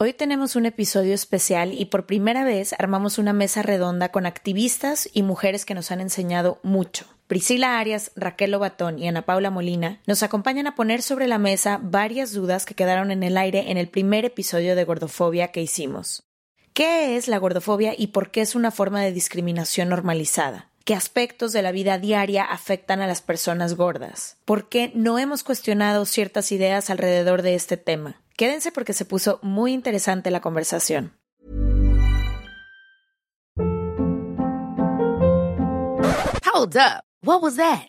[0.00, 5.10] Hoy tenemos un episodio especial y por primera vez armamos una mesa redonda con activistas
[5.12, 7.04] y mujeres que nos han enseñado mucho.
[7.26, 11.80] Priscila Arias, Raquel Lobatón y Ana Paula Molina nos acompañan a poner sobre la mesa
[11.82, 16.22] varias dudas que quedaron en el aire en el primer episodio de gordofobia que hicimos.
[16.74, 20.70] ¿Qué es la gordofobia y por qué es una forma de discriminación normalizada?
[20.84, 24.36] ¿Qué aspectos de la vida diaria afectan a las personas gordas?
[24.44, 28.20] ¿Por qué no hemos cuestionado ciertas ideas alrededor de este tema?
[28.38, 31.18] Quédense porque se puso muy interesante la conversación.
[36.46, 37.02] Hold up.
[37.24, 37.88] What was that?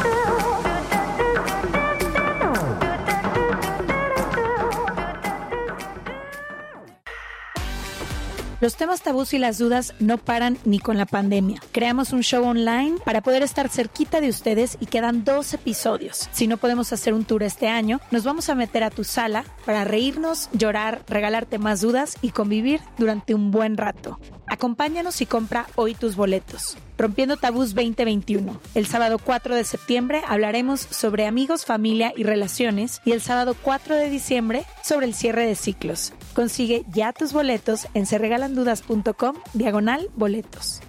[8.61, 11.59] Los temas tabús y las dudas no paran ni con la pandemia.
[11.71, 16.29] Creamos un show online para poder estar cerquita de ustedes y quedan dos episodios.
[16.31, 19.45] Si no podemos hacer un tour este año, nos vamos a meter a tu sala
[19.65, 24.19] para reírnos, llorar, regalarte más dudas y convivir durante un buen rato.
[24.45, 26.77] Acompáñanos y compra hoy tus boletos.
[26.99, 28.61] Rompiendo Tabús 2021.
[28.75, 33.95] El sábado 4 de septiembre hablaremos sobre amigos, familia y relaciones y el sábado 4
[33.95, 36.13] de diciembre sobre el cierre de ciclos.
[36.33, 40.81] Consigue ya tus boletos en serregalandudas.com diagonal boletos.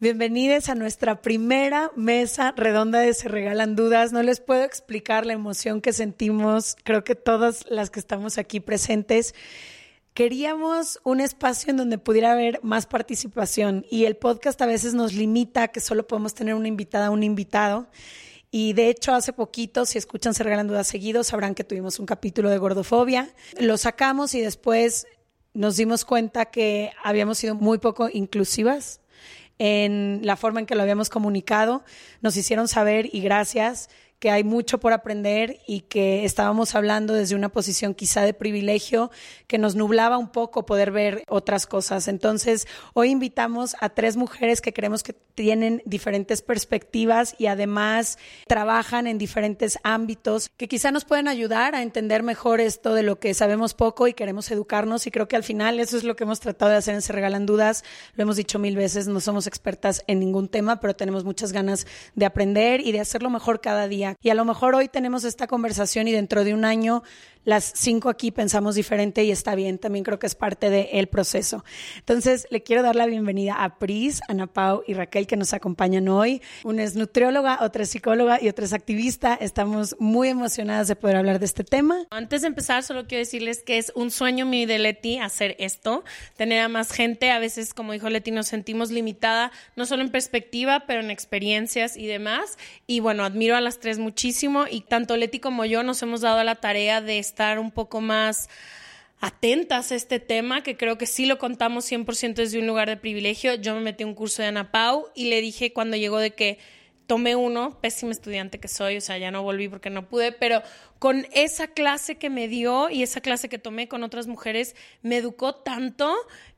[0.00, 4.12] Bienvenidos a nuestra primera mesa redonda de Se Regalan Dudas.
[4.12, 8.58] No les puedo explicar la emoción que sentimos, creo que todas las que estamos aquí
[8.58, 9.34] presentes.
[10.12, 15.14] Queríamos un espacio en donde pudiera haber más participación y el podcast a veces nos
[15.14, 17.86] limita a que solo podemos tener una invitada, un invitado.
[18.56, 22.06] Y de hecho, hace poquito, si escuchan Se Regalan Dudas seguidos, sabrán que tuvimos un
[22.06, 23.34] capítulo de gordofobia.
[23.58, 25.08] Lo sacamos y después
[25.54, 29.00] nos dimos cuenta que habíamos sido muy poco inclusivas
[29.58, 31.82] en la forma en que lo habíamos comunicado.
[32.20, 33.90] Nos hicieron saber y gracias
[34.24, 39.10] que hay mucho por aprender y que estábamos hablando desde una posición quizá de privilegio
[39.46, 42.08] que nos nublaba un poco poder ver otras cosas.
[42.08, 49.06] Entonces, hoy invitamos a tres mujeres que creemos que tienen diferentes perspectivas y además trabajan
[49.06, 53.34] en diferentes ámbitos que quizá nos pueden ayudar a entender mejor esto de lo que
[53.34, 56.40] sabemos poco y queremos educarnos y creo que al final eso es lo que hemos
[56.40, 57.84] tratado de hacer en Se Regalan Dudas.
[58.14, 61.86] Lo hemos dicho mil veces, no somos expertas en ningún tema, pero tenemos muchas ganas
[62.14, 64.13] de aprender y de hacerlo mejor cada día.
[64.22, 67.02] Y a lo mejor hoy tenemos esta conversación y dentro de un año
[67.44, 71.64] las cinco aquí pensamos diferente y está bien, también creo que es parte del proceso.
[71.98, 76.08] Entonces, le quiero dar la bienvenida a Pris, Ana Pau y Raquel que nos acompañan
[76.08, 76.42] hoy.
[76.64, 79.34] Una es nutrióloga, otra es psicóloga y otra es activista.
[79.34, 82.06] Estamos muy emocionadas de poder hablar de este tema.
[82.10, 86.04] Antes de empezar, solo quiero decirles que es un sueño mío de Leti hacer esto,
[86.36, 87.30] tener a más gente.
[87.30, 91.96] A veces, como dijo Leti, nos sentimos limitada, no solo en perspectiva, pero en experiencias
[91.96, 92.58] y demás.
[92.86, 96.42] Y bueno, admiro a las tres muchísimo y tanto Leti como yo nos hemos dado
[96.44, 98.48] la tarea de estar un poco más
[99.18, 102.96] atentas a este tema, que creo que sí lo contamos 100% desde un lugar de
[102.96, 103.56] privilegio.
[103.56, 106.30] Yo me metí a un curso de Ana Pau y le dije cuando llegó de
[106.30, 106.58] que
[107.08, 110.62] tomé uno, pésima estudiante que soy, o sea, ya no volví porque no pude, pero
[111.00, 115.16] con esa clase que me dio y esa clase que tomé con otras mujeres, me
[115.16, 116.14] educó tanto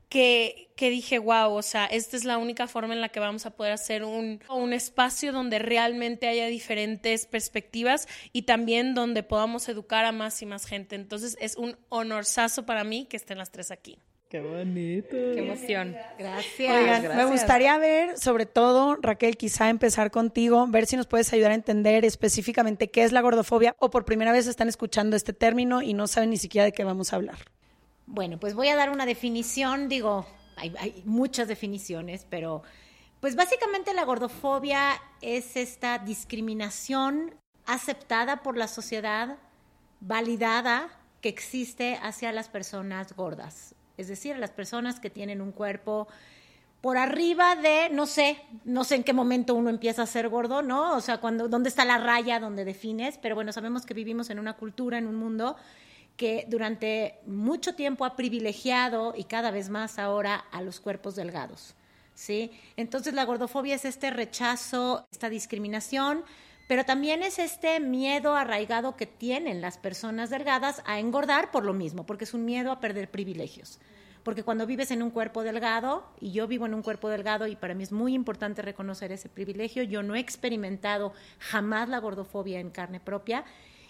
[0.08, 3.46] que, que dije, wow, o sea, esta es la única forma en la que vamos
[3.46, 9.68] a poder hacer un, un espacio donde realmente haya diferentes perspectivas y también donde podamos
[9.68, 10.94] educar a más y más gente.
[10.96, 13.98] Entonces es un honorazo para mí que estén las tres aquí.
[14.28, 15.10] Qué bonito.
[15.10, 15.96] Qué emoción.
[16.18, 16.76] Gracias.
[16.76, 17.16] Oigan, gracias.
[17.16, 21.54] me gustaría ver, sobre todo, Raquel, quizá empezar contigo, ver si nos puedes ayudar a
[21.54, 25.94] entender específicamente qué es la gordofobia o por primera vez están escuchando este término y
[25.94, 27.38] no saben ni siquiera de qué vamos a hablar.
[28.06, 30.26] Bueno, pues voy a dar una definición, digo,
[30.56, 32.62] hay, muchas definiciones, pero
[33.20, 37.34] pues básicamente la gordofobia es esta discriminación
[37.66, 39.38] aceptada por la sociedad,
[40.00, 40.88] validada
[41.20, 46.06] que existe hacia las personas gordas, es decir, las personas que tienen un cuerpo
[46.80, 50.62] por arriba de, no sé, no sé en qué momento uno empieza a ser gordo,
[50.62, 50.94] ¿no?
[50.94, 53.18] O sea, cuando, ¿dónde está la raya donde defines?
[53.18, 55.56] Pero bueno, sabemos que vivimos en una cultura, en un mundo
[56.16, 61.74] que durante mucho tiempo ha privilegiado y cada vez más ahora a los cuerpos delgados.
[62.16, 62.50] ¿sí?
[62.76, 66.24] Entonces la gordofobia es este rechazo, esta discriminación,
[66.66, 71.72] pero también es este miedo arraigado que tienen las personas delgadas a engordar por lo
[71.72, 73.78] mismo, porque es un miedo a perder privilegios.
[74.24, 77.54] Porque cuando vives en un cuerpo delgado, y yo vivo en un cuerpo delgado, y
[77.54, 82.58] para mí es muy importante reconocer ese privilegio, yo no he experimentado jamás la gordofobia
[82.58, 83.44] en carne propia,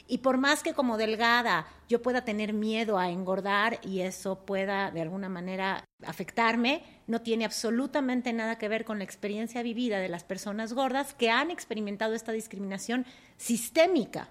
[0.09, 4.91] y por más que como delgada yo pueda tener miedo a engordar y eso pueda
[4.91, 10.09] de alguna manera afectarme, no tiene absolutamente nada que ver con la experiencia vivida de
[10.09, 13.07] las personas gordas que han experimentado esta discriminación
[13.37, 14.31] sistémica.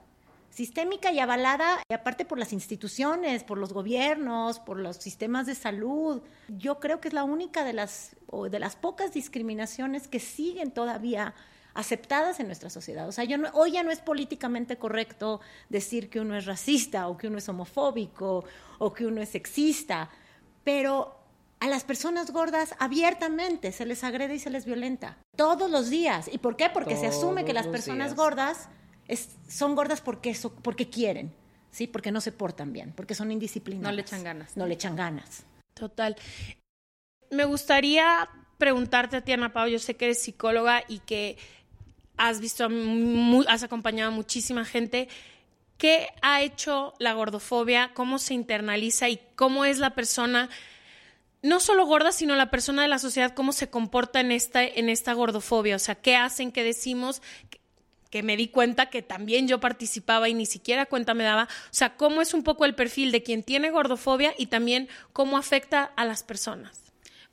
[0.49, 5.55] Sistémica y avalada, y aparte por las instituciones, por los gobiernos, por los sistemas de
[5.55, 6.21] salud.
[6.47, 10.71] Yo creo que es la única de las, o de las pocas discriminaciones que siguen
[10.71, 11.35] todavía
[11.75, 13.07] aceptadas en nuestra sociedad.
[13.07, 17.07] O sea, yo no, hoy ya no es políticamente correcto decir que uno es racista
[17.07, 18.43] o que uno es homofóbico
[18.79, 20.09] o que uno es sexista,
[20.63, 21.19] pero
[21.59, 26.29] a las personas gordas abiertamente se les agrede y se les violenta todos los días.
[26.31, 26.69] ¿Y por qué?
[26.69, 28.17] Porque se asume que las personas días.
[28.17, 28.69] gordas
[29.07, 31.33] es- son gordas porque, eso, porque quieren,
[31.71, 31.87] ¿sí?
[31.87, 33.91] Porque no se portan bien, porque son indisciplinadas.
[33.91, 34.57] No le echan ganas.
[34.57, 35.43] No le echan ganas.
[35.73, 36.15] Total.
[37.31, 41.37] Me gustaría preguntarte a ti, Ana Pau, yo sé que eres psicóloga y que
[42.17, 42.67] has visto,
[43.47, 45.07] has acompañado a muchísima gente.
[45.77, 47.91] ¿Qué ha hecho la gordofobia?
[47.93, 50.49] ¿Cómo se internaliza y cómo es la persona,
[51.41, 54.89] no solo gorda, sino la persona de la sociedad, cómo se comporta en esta, en
[54.89, 55.75] esta gordofobia?
[55.75, 57.21] O sea, ¿qué hacen, qué decimos?
[58.09, 61.49] que me di cuenta que también yo participaba y ni siquiera cuenta me daba.
[61.65, 65.37] O sea, cómo es un poco el perfil de quien tiene gordofobia y también cómo
[65.37, 66.84] afecta a las personas.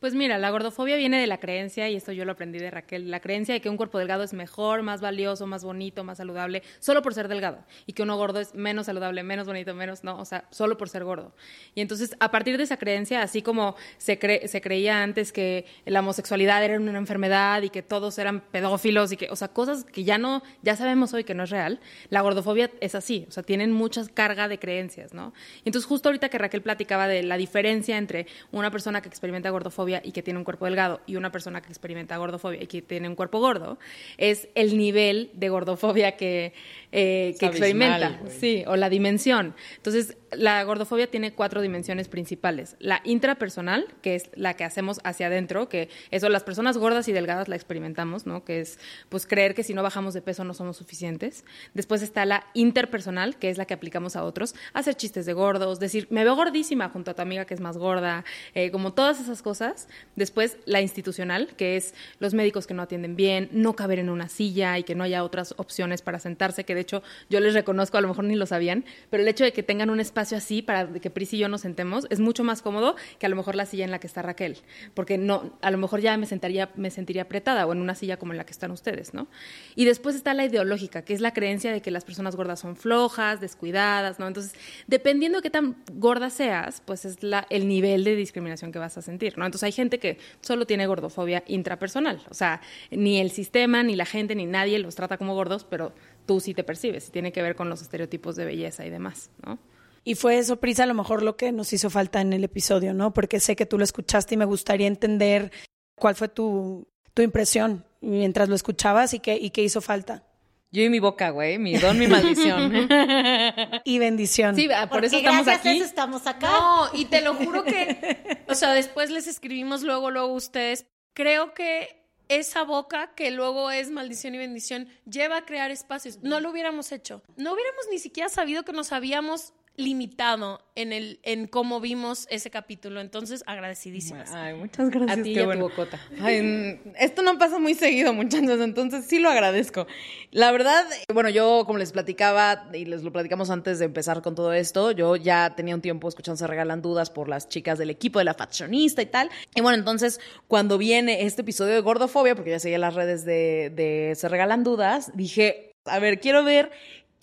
[0.02, 3.08] Pues mira, la gordofobia viene de la creencia, y esto yo lo aprendí de Raquel,
[3.08, 6.64] la creencia de que un cuerpo delgado es mejor, más valioso, más bonito, más saludable,
[6.80, 10.18] solo por ser delgado, y que uno gordo es menos saludable, menos bonito, menos, no,
[10.18, 11.32] o sea, solo por ser gordo.
[11.76, 15.66] Y entonces, a partir de esa creencia, así como se, cre- se creía antes que
[15.86, 19.84] la homosexualidad era una enfermedad y que todos eran pedófilos y que, o sea, cosas
[19.84, 21.78] que ya no, ya sabemos hoy que no es real,
[22.10, 25.32] la gordofobia es así, o sea, tienen mucha carga de creencias, ¿no?
[25.58, 29.48] Y entonces, justo ahorita que Raquel platicaba de la diferencia entre una persona que experimenta
[29.50, 32.80] gordofobia y que tiene un cuerpo delgado y una persona que experimenta gordofobia y que
[32.80, 33.78] tiene un cuerpo gordo,
[34.16, 36.54] es el nivel de gordofobia que,
[36.92, 38.06] eh, que experimenta.
[38.06, 38.30] abismal.
[38.30, 39.54] Sí, o la dimensión.
[39.76, 42.76] Entonces, la gordofobia tiene cuatro dimensiones principales.
[42.78, 47.12] La intrapersonal, que es la que hacemos hacia adentro, que eso las personas gordas y
[47.12, 48.44] delgadas la experimentamos, ¿no?
[48.44, 48.78] Que es
[49.08, 51.44] pues creer que si no bajamos de peso no somos suficientes.
[51.74, 55.80] Después está la interpersonal, que es la que aplicamos a otros, hacer chistes de gordos,
[55.80, 58.24] decir, me veo gordísima junto a tu amiga que es más gorda,
[58.54, 59.88] eh, como todas esas cosas.
[60.16, 64.28] Después la institucional, que es los médicos que no atienden bien, no caber en una
[64.28, 67.96] silla y que no haya otras opciones para sentarse, que de hecho yo les reconozco,
[67.96, 70.62] a lo mejor ni lo sabían, pero el hecho de que tengan un espacio así
[70.62, 73.54] para que Pris y yo nos sentemos es mucho más cómodo que a lo mejor
[73.54, 74.58] la silla en la que está Raquel,
[74.94, 78.18] porque no, a lo mejor ya me sentaría, me sentiría apretada o en una silla
[78.18, 79.28] como en la que están ustedes, ¿no?
[79.74, 82.76] Y después está la ideológica, que es la creencia de que las personas gordas son
[82.76, 84.26] flojas, descuidadas, ¿no?
[84.26, 84.54] Entonces,
[84.86, 88.98] dependiendo de qué tan gorda seas, pues es la, el nivel de discriminación que vas
[88.98, 89.46] a sentir, ¿no?
[89.46, 92.60] Entonces hay gente que solo tiene gordofobia intrapersonal, o sea,
[92.90, 95.92] ni el sistema, ni la gente, ni nadie los trata como gordos, pero
[96.26, 99.30] tú sí te percibes, y tiene que ver con los estereotipos de belleza y demás,
[99.44, 99.58] ¿no?
[100.04, 102.92] Y fue eso, Prisa, a lo mejor lo que nos hizo falta en el episodio,
[102.92, 103.12] ¿no?
[103.12, 105.52] Porque sé que tú lo escuchaste y me gustaría entender
[105.94, 110.24] cuál fue tu, tu impresión mientras lo escuchabas y qué, y qué hizo falta.
[110.72, 112.72] Yo y mi boca, güey, mi don, mi maldición.
[113.84, 114.56] Y bendición.
[114.56, 115.78] Sí, ah, por Porque eso estamos gracias a aquí.
[115.78, 116.48] eso estamos acá.
[116.50, 120.86] No, y te lo juro que, o sea, después les escribimos luego, luego ustedes.
[121.14, 122.01] Creo que
[122.36, 126.18] esa boca que luego es maldición y bendición lleva a crear espacios.
[126.22, 127.22] No lo hubiéramos hecho.
[127.36, 132.50] No hubiéramos ni siquiera sabido que nos habíamos limitado en el en cómo vimos ese
[132.50, 133.00] capítulo.
[133.00, 134.30] Entonces, agradecidísimas.
[134.32, 135.18] Ay, muchas gracias.
[135.18, 135.68] A ti y a tu bueno.
[135.68, 136.00] bocota.
[136.20, 139.86] Ay, mm, esto no pasa muy seguido, muchachos, entonces sí lo agradezco.
[140.30, 144.34] La verdad, bueno, yo como les platicaba y les lo platicamos antes de empezar con
[144.34, 147.90] todo esto, yo ya tenía un tiempo escuchando Se Regalan Dudas por las chicas del
[147.90, 149.30] equipo de la faccionista y tal.
[149.54, 153.72] Y bueno, entonces cuando viene este episodio de Gordofobia, porque ya seguía las redes de,
[153.74, 156.70] de Se Regalan Dudas, dije, a ver, quiero ver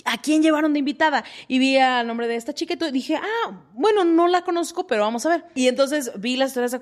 [0.05, 1.23] ¿A quién llevaron de invitada?
[1.47, 5.01] Y vi el nombre de esta chica y dije, ah, bueno, no la conozco, pero
[5.01, 5.45] vamos a ver.
[5.55, 6.79] Y entonces vi las historias de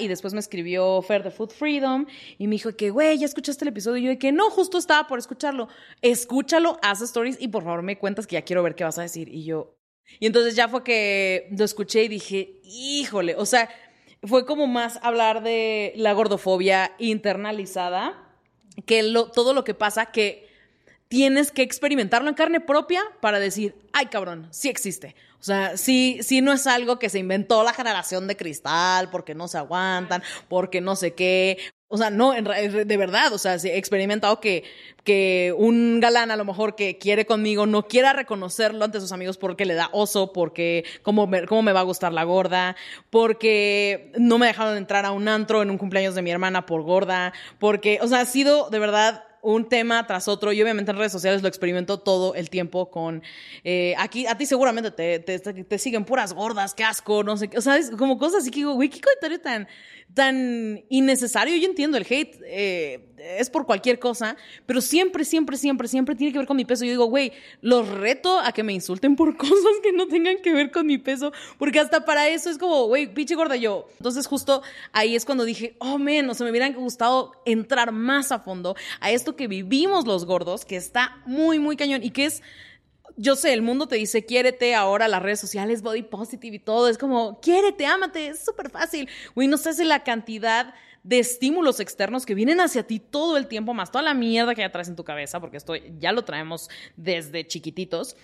[0.00, 2.06] y después me escribió Fer de Food Freedom
[2.38, 3.98] y me dijo que, güey, ¿ya escuchaste el episodio?
[3.98, 5.68] Y yo de que no, justo estaba por escucharlo.
[6.02, 9.02] Escúchalo, haz stories y por favor me cuentas que ya quiero ver qué vas a
[9.02, 9.28] decir.
[9.28, 9.76] Y yo,
[10.20, 13.68] y entonces ya fue que lo escuché y dije, híjole, o sea,
[14.22, 18.20] fue como más hablar de la gordofobia internalizada
[18.86, 20.43] que lo, todo lo que pasa que
[21.14, 25.14] tienes que experimentarlo en carne propia para decir, ay cabrón, sí existe.
[25.38, 29.32] O sea, sí, sí no es algo que se inventó la generación de cristal porque
[29.32, 31.58] no se aguantan, porque no sé qué.
[31.86, 34.64] O sea, no, en de verdad, o sea, he experimentado que,
[35.04, 39.38] que un galán a lo mejor que quiere conmigo no quiera reconocerlo ante sus amigos
[39.38, 42.74] porque le da oso, porque cómo me, cómo me va a gustar la gorda,
[43.10, 46.82] porque no me dejaron entrar a un antro en un cumpleaños de mi hermana por
[46.82, 50.96] gorda, porque, o sea, ha sido de verdad un tema tras otro y obviamente en
[50.96, 53.22] redes sociales lo experimento todo el tiempo con
[53.62, 57.48] eh, aquí a ti seguramente te, te, te siguen puras gordas qué asco no sé
[57.48, 59.68] qué o sea como cosas así que digo güey qué comentario tan
[60.14, 61.56] tan innecesario.
[61.56, 66.32] Yo entiendo el hate eh, es por cualquier cosa pero siempre siempre siempre siempre tiene
[66.32, 66.84] que ver con mi peso.
[66.84, 70.52] Yo digo güey los reto a que me insulten por cosas que no tengan que
[70.52, 74.26] ver con mi peso porque hasta para eso es como güey pinche gorda yo entonces
[74.26, 74.62] justo
[74.92, 78.76] ahí es cuando dije oh men o sea me hubieran gustado entrar más a fondo
[79.00, 82.42] a esto que vivimos los gordos, que está muy, muy cañón y que es,
[83.16, 86.88] yo sé, el mundo te dice, quiérete ahora, las redes sociales, body positive y todo,
[86.88, 89.08] es como, quiérete, ámate, es súper fácil.
[89.34, 93.74] Güey, no sabes la cantidad de estímulos externos que vienen hacia ti todo el tiempo,
[93.74, 96.68] más toda la mierda que ya traes en tu cabeza, porque esto ya lo traemos
[96.96, 98.16] desde chiquititos.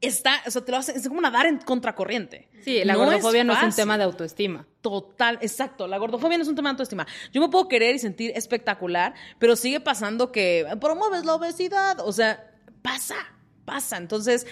[0.00, 2.48] Está, o sea, te lo hace, es como nadar en contracorriente.
[2.62, 4.66] Sí, la No gordofobia no es un tema de autoestima.
[4.80, 5.86] Total, exacto.
[5.86, 7.06] La gordofobia no es un tema de autoestima.
[7.32, 12.00] Yo me puedo querer y sentir espectacular, pero sigue pasando que promueves la obesidad.
[12.00, 13.14] O sea, pasa,
[13.64, 13.96] pasa.
[13.96, 14.44] Entonces,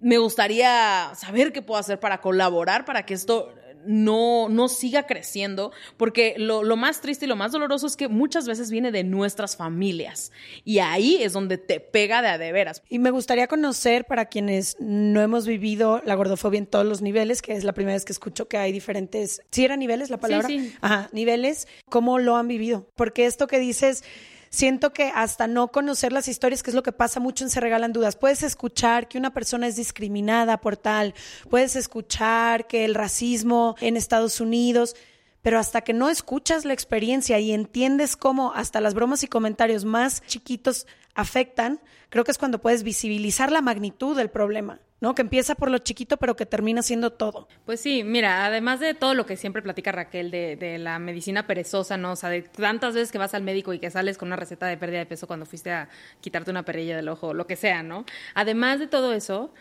[0.00, 3.54] me gustaría saber qué puedo hacer para colaborar para que esto
[3.88, 8.08] no, no siga creciendo, porque lo, lo más triste y lo más doloroso es que
[8.08, 10.30] muchas veces viene de nuestras familias.
[10.64, 12.82] Y ahí es donde te pega de a de veras.
[12.88, 17.40] Y me gustaría conocer para quienes no hemos vivido la gordofobia en todos los niveles,
[17.40, 20.48] que es la primera vez que escucho que hay diferentes, ¿sí era niveles la palabra?
[20.48, 20.72] sí.
[20.82, 22.88] Ajá, niveles, ¿cómo lo han vivido?
[22.94, 24.04] Porque esto que dices,
[24.50, 27.60] siento que hasta no conocer las historias, que es lo que pasa mucho en Se
[27.60, 31.14] Regalan Dudas, puedes escuchar que una persona es discriminada por tal,
[31.50, 34.96] puedes escuchar que el racismo en Estados Unidos,
[35.42, 39.84] pero hasta que no escuchas la experiencia y entiendes cómo hasta las bromas y comentarios
[39.84, 40.86] más chiquitos
[41.18, 45.16] afectan, creo que es cuando puedes visibilizar la magnitud del problema, ¿no?
[45.16, 47.48] Que empieza por lo chiquito, pero que termina siendo todo.
[47.66, 51.44] Pues sí, mira, además de todo lo que siempre platica Raquel de, de la medicina
[51.48, 52.12] perezosa, ¿no?
[52.12, 54.66] O sea, de tantas veces que vas al médico y que sales con una receta
[54.66, 55.88] de pérdida de peso cuando fuiste a
[56.20, 58.04] quitarte una perilla del ojo, lo que sea, ¿no?
[58.34, 59.52] Además de todo eso,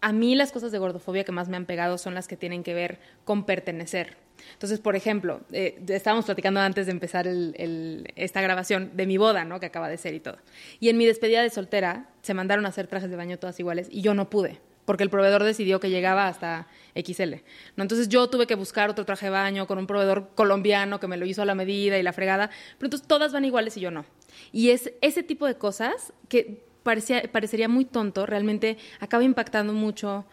[0.00, 2.62] a mí las cosas de gordofobia que más me han pegado son las que tienen
[2.62, 4.16] que ver con pertenecer.
[4.52, 9.60] Entonces, por ejemplo, eh, estábamos platicando antes de empezar esta grabación de mi boda, ¿no?
[9.60, 10.36] Que acaba de ser y todo.
[10.78, 13.88] Y en mi despedida de soltera se mandaron a hacer trajes de baño todas iguales
[13.90, 17.34] y yo no pude porque el proveedor decidió que llegaba hasta XL.
[17.74, 17.82] ¿no?
[17.82, 21.18] Entonces yo tuve que buscar otro traje de baño con un proveedor colombiano que me
[21.18, 23.90] lo hizo a la medida y la fregada, pero entonces todas van iguales y yo
[23.90, 24.06] no.
[24.52, 30.24] Y es ese tipo de cosas que parecía, parecería muy tonto, realmente acaba impactando mucho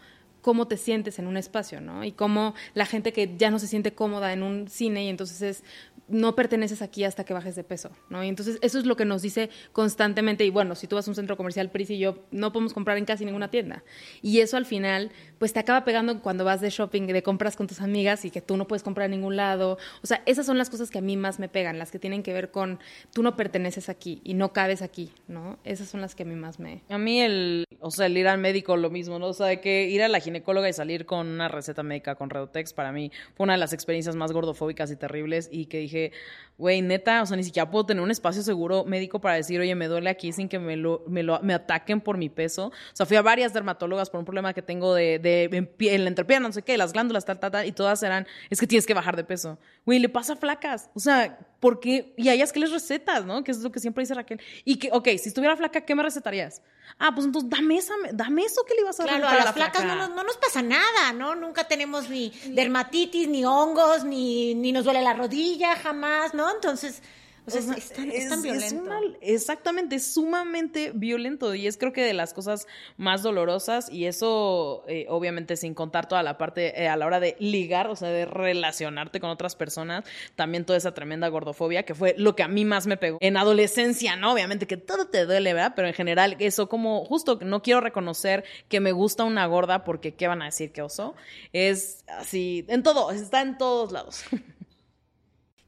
[0.44, 2.04] cómo te sientes en un espacio, ¿no?
[2.04, 5.40] Y cómo la gente que ya no se siente cómoda en un cine y entonces
[5.40, 5.64] es
[6.06, 8.22] no perteneces aquí hasta que bajes de peso, ¿no?
[8.22, 11.10] Y entonces eso es lo que nos dice constantemente y bueno, si tú vas a
[11.10, 13.84] un centro comercial, Pris y yo no podemos comprar en casi ninguna tienda.
[14.20, 17.66] Y eso al final pues te acaba pegando cuando vas de shopping, de compras con
[17.66, 19.78] tus amigas y que tú no puedes comprar en ningún lado.
[20.02, 22.22] O sea, esas son las cosas que a mí más me pegan, las que tienen
[22.22, 22.80] que ver con
[23.14, 25.58] tú no perteneces aquí y no cabes aquí, ¿no?
[25.64, 28.28] Esas son las que a mí más me A mí el, o sea, el ir
[28.28, 29.28] al médico lo mismo, ¿no?
[29.28, 32.72] O sea, que ir a la ginecóloga y salir con una receta médica con Redotex
[32.72, 36.12] para mí fue una de las experiencias más gordofóbicas y terribles y que dije,
[36.58, 39.74] güey, neta, o sea, ni siquiera puedo tener un espacio seguro médico para decir, oye,
[39.74, 42.66] me duele aquí sin que me lo, me lo, me ataquen por mi peso.
[42.66, 46.04] O sea, fui a varias dermatólogas por un problema que tengo de, de en, en
[46.04, 48.66] la entrepierna, no sé qué, las glándulas, tal, tal, tal, y todas eran, es que
[48.66, 49.58] tienes que bajar de peso.
[49.86, 50.90] Güey, le pasa flacas.
[50.94, 52.12] O sea, ¿por qué?
[52.16, 53.44] Y a ellas que les recetas, ¿no?
[53.44, 54.40] Que es lo que siempre dice Raquel.
[54.64, 56.62] Y que, ok, si estuviera flaca, ¿qué me recetarías?
[56.98, 59.54] Ah, pues entonces dame esa, dame eso que le ibas a dar Claro, a las
[59.54, 61.34] flacas no nos, no nos pasa nada, ¿no?
[61.34, 66.50] Nunca tenemos ni dermatitis, ni hongos, ni, ni nos duele la rodilla, jamás, ¿no?
[66.52, 67.02] Entonces,
[67.46, 68.82] o sea, O sea, es, tan, es tan violento.
[68.82, 74.06] una- exactamente, es sumamente violento y es creo que de las cosas más dolorosas y
[74.06, 77.96] eso eh, obviamente sin contar toda la parte eh, a la hora de ligar, o
[77.96, 80.04] sea, de relacionarte con otras personas,
[80.36, 83.18] también toda esa tremenda gordofobia que fue lo que a mí más me pegó.
[83.20, 84.32] En adolescencia, ¿no?
[84.32, 85.72] Obviamente que todo te duele, ¿verdad?
[85.76, 90.14] Pero en general eso como justo no quiero reconocer que me gusta una gorda porque
[90.14, 91.14] qué van a decir que oso.
[91.52, 94.22] Es así, en todo, está en todos lados.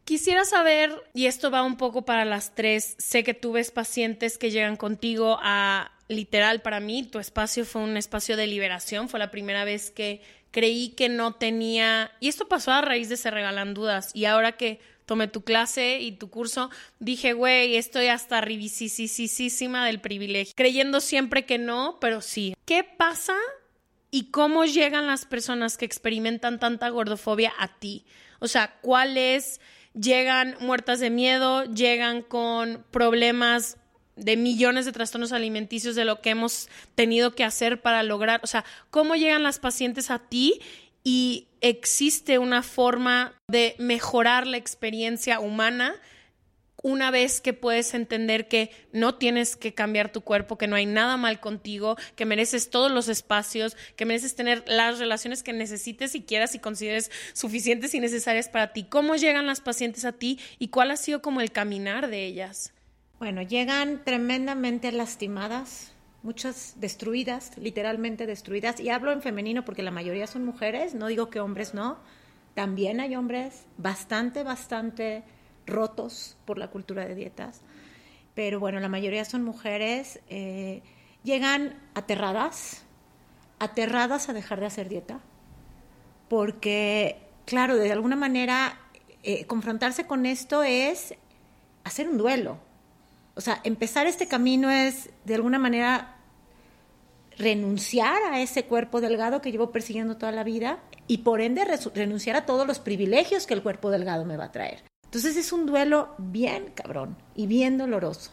[0.07, 4.39] Quisiera saber, y esto va un poco para las tres, sé que tú ves pacientes
[4.39, 9.19] que llegan contigo a, literal, para mí, tu espacio fue un espacio de liberación, fue
[9.19, 10.23] la primera vez que
[10.53, 14.53] creí que no tenía, y esto pasó a raíz de Se Regalan Dudas, y ahora
[14.53, 16.71] que tomé tu clase y tu curso,
[17.01, 22.55] dije, güey, estoy hasta ribicisísima del privilegio, creyendo siempre que no, pero sí.
[22.65, 23.35] ¿Qué pasa
[24.13, 28.07] y cómo llegan las personas que experimentan tanta gordofobia a ti?
[28.39, 29.61] O sea, ¿cuáles
[29.99, 33.79] llegan muertas de miedo, llegan con problemas
[34.17, 38.47] de millones de trastornos alimenticios de lo que hemos tenido que hacer para lograr, o
[38.47, 40.61] sea, cómo llegan las pacientes a ti
[41.05, 45.95] y existe una forma de mejorar la experiencia humana
[46.87, 50.87] una vez que puedes entender que no tienes que cambiar tu cuerpo, que no hay
[50.87, 56.15] nada mal contigo, que mereces todos los espacios, que mereces tener las relaciones que necesites
[56.15, 58.85] y quieras y consideres suficientes y necesarias para ti.
[58.85, 62.73] ¿Cómo llegan las pacientes a ti y cuál ha sido como el caminar de ellas?
[63.19, 68.79] Bueno, llegan tremendamente lastimadas, muchas destruidas, literalmente destruidas.
[68.79, 71.99] Y hablo en femenino porque la mayoría son mujeres, no digo que hombres no.
[72.55, 75.25] También hay hombres bastante, bastante
[75.67, 77.63] rotos por la cultura de dietas.
[78.35, 80.21] Pero bueno, la mayoría son mujeres.
[80.29, 80.83] eh,
[81.27, 82.85] llegan aterradas,
[83.59, 85.21] aterradas a dejar de hacer dieta.
[86.29, 88.79] Porque, claro, de alguna manera,
[89.23, 91.15] eh, confrontarse con esto es
[91.85, 92.59] hacer un duelo.
[93.35, 96.17] O sea, empezar este camino es, de alguna manera,
[97.37, 102.37] renunciar a ese cuerpo delgado que llevo persiguiendo toda la vida y por ende renunciar
[102.37, 104.85] a todos los privilegios que el cuerpo delgado me va a traer.
[105.07, 108.31] Entonces es un duelo bien cabrón y bien doloroso.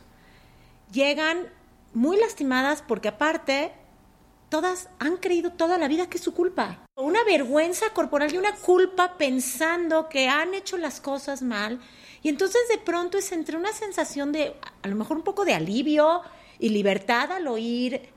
[0.91, 1.47] Llegan
[1.93, 3.71] muy lastimadas porque aparte
[4.49, 6.85] todas han creído toda la vida que es su culpa.
[6.95, 11.79] Una vergüenza corporal y una culpa pensando que han hecho las cosas mal.
[12.21, 15.55] Y entonces de pronto es entre una sensación de, a lo mejor un poco de
[15.55, 16.21] alivio
[16.59, 18.09] y libertad al oír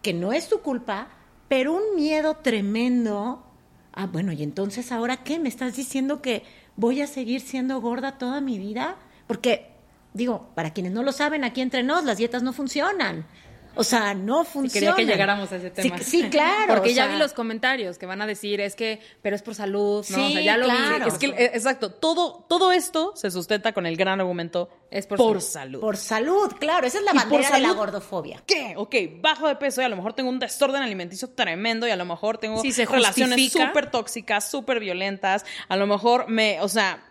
[0.00, 1.08] que no es tu culpa,
[1.48, 3.44] pero un miedo tremendo.
[3.92, 5.38] Ah, bueno, y entonces ahora qué?
[5.38, 6.42] ¿Me estás diciendo que
[6.76, 8.96] voy a seguir siendo gorda toda mi vida?
[9.26, 9.72] Porque,
[10.14, 13.26] digo, para quienes no lo saben, aquí entre nos, las dietas no funcionan.
[13.74, 14.94] O sea, no Sí, funcionan.
[14.94, 15.98] quería que llegáramos a ese tema.
[15.98, 16.74] Sí, sí, claro.
[16.74, 19.42] Porque o ya sea, vi los comentarios que van a decir, es que, pero es
[19.42, 20.16] por salud, ¿no?
[20.24, 20.76] o Sí, sea, ya lo vi.
[20.76, 21.06] claro.
[21.06, 25.18] Es que, eh, exacto, todo, todo esto se sustenta con el gran argumento Es por
[25.18, 25.40] por salud.
[25.42, 25.80] salud.
[25.80, 26.86] Por salud, claro.
[26.86, 28.42] Esa es la por bandera de la gordofobia.
[28.46, 28.74] ¿Qué?
[28.76, 31.96] Ok, bajo de peso y a lo mejor tengo un desorden alimenticio tremendo y a
[31.96, 35.44] lo mejor tengo Sí, se relaciones súper tóxicas, súper violentas.
[35.68, 37.02] A lo mejor me, o sea,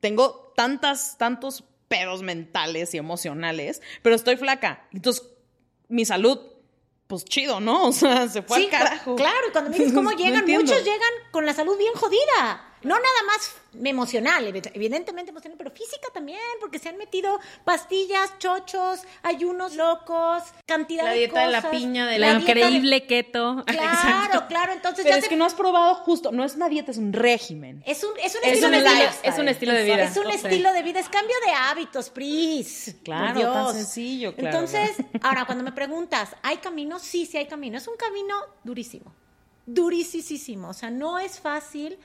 [0.00, 4.86] tengo tantas, tantos pedos mentales y emocionales, pero estoy flaca.
[4.92, 5.24] Entonces,
[5.90, 6.38] mi salud,
[7.06, 7.84] pues chido, ¿no?
[7.88, 9.16] O sea, se fue Sí, al carajo.
[9.16, 12.66] Claro, y cuando me dices cómo llegan, muchos llegan con la salud bien jodida.
[12.82, 18.38] No nada más emocional, ev- evidentemente emocional, pero física también, porque se han metido pastillas,
[18.38, 21.76] chochos, ayunos locos, cantidad La de dieta de la cosas.
[21.76, 23.64] piña, de La la de- increíble keto.
[23.66, 26.90] Claro, claro, entonces Pero ya es que no has probado justo, no es una dieta,
[26.90, 27.82] es un régimen.
[27.86, 29.14] es un, es un Es estilo un de estilo- vida.
[29.22, 30.02] es un estilo de vida.
[30.04, 32.96] Es un estilo de vida, es cambio de hábitos, Pris.
[33.04, 33.52] Claro, Dios.
[33.54, 34.58] tan sencillo, claro.
[34.58, 36.98] Entonces, ahora cuando me preguntas, ¿hay camino?
[36.98, 37.78] Sí, sí hay camino.
[37.78, 39.14] Es un camino durísimo.
[39.66, 40.70] Durísimo.
[40.70, 41.98] O sea, no es fácil.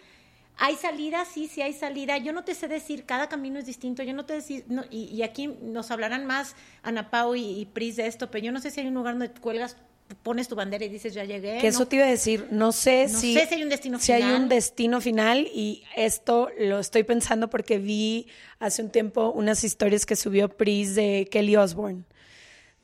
[0.57, 2.17] Hay salida, sí, sí hay salida.
[2.17, 4.03] Yo no te sé decir, cada camino es distinto.
[4.03, 7.65] Yo no te decir, no, y, y aquí nos hablarán más Ana Pau y, y
[7.65, 9.75] Pris de esto, pero yo no sé si hay un lugar donde cuelgas,
[10.23, 11.57] pones tu bandera y dices, ya llegué.
[11.59, 11.87] Que eso no.
[11.87, 14.21] te iba a decir, no sé No si, sé si hay un destino si hay
[14.21, 14.41] final.
[14.43, 18.27] un destino final y esto lo estoy pensando porque vi
[18.59, 22.03] hace un tiempo unas historias que subió Pris de Kelly Osbourne,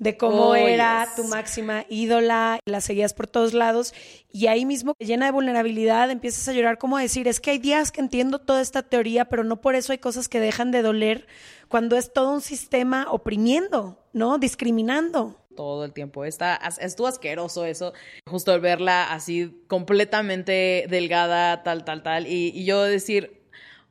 [0.02, 1.16] de cómo Oh, era yes.
[1.16, 3.94] tu máxima ídola, la seguías por todos lados
[4.34, 7.92] y ahí mismo llena de vulnerabilidad empiezas a llorar como decir, es que hay días
[7.92, 11.28] que entiendo toda esta teoría, pero no por eso hay cosas que dejan de doler
[11.68, 14.40] cuando es todo un sistema oprimiendo, ¿no?
[14.40, 15.38] Discriminando.
[15.56, 16.26] todo el tiempo.
[16.26, 17.94] Está, estuvo asqueroso eso,
[18.26, 23.41] justo el verla así completamente delgada, tal, tal, tal, y, y yo decir,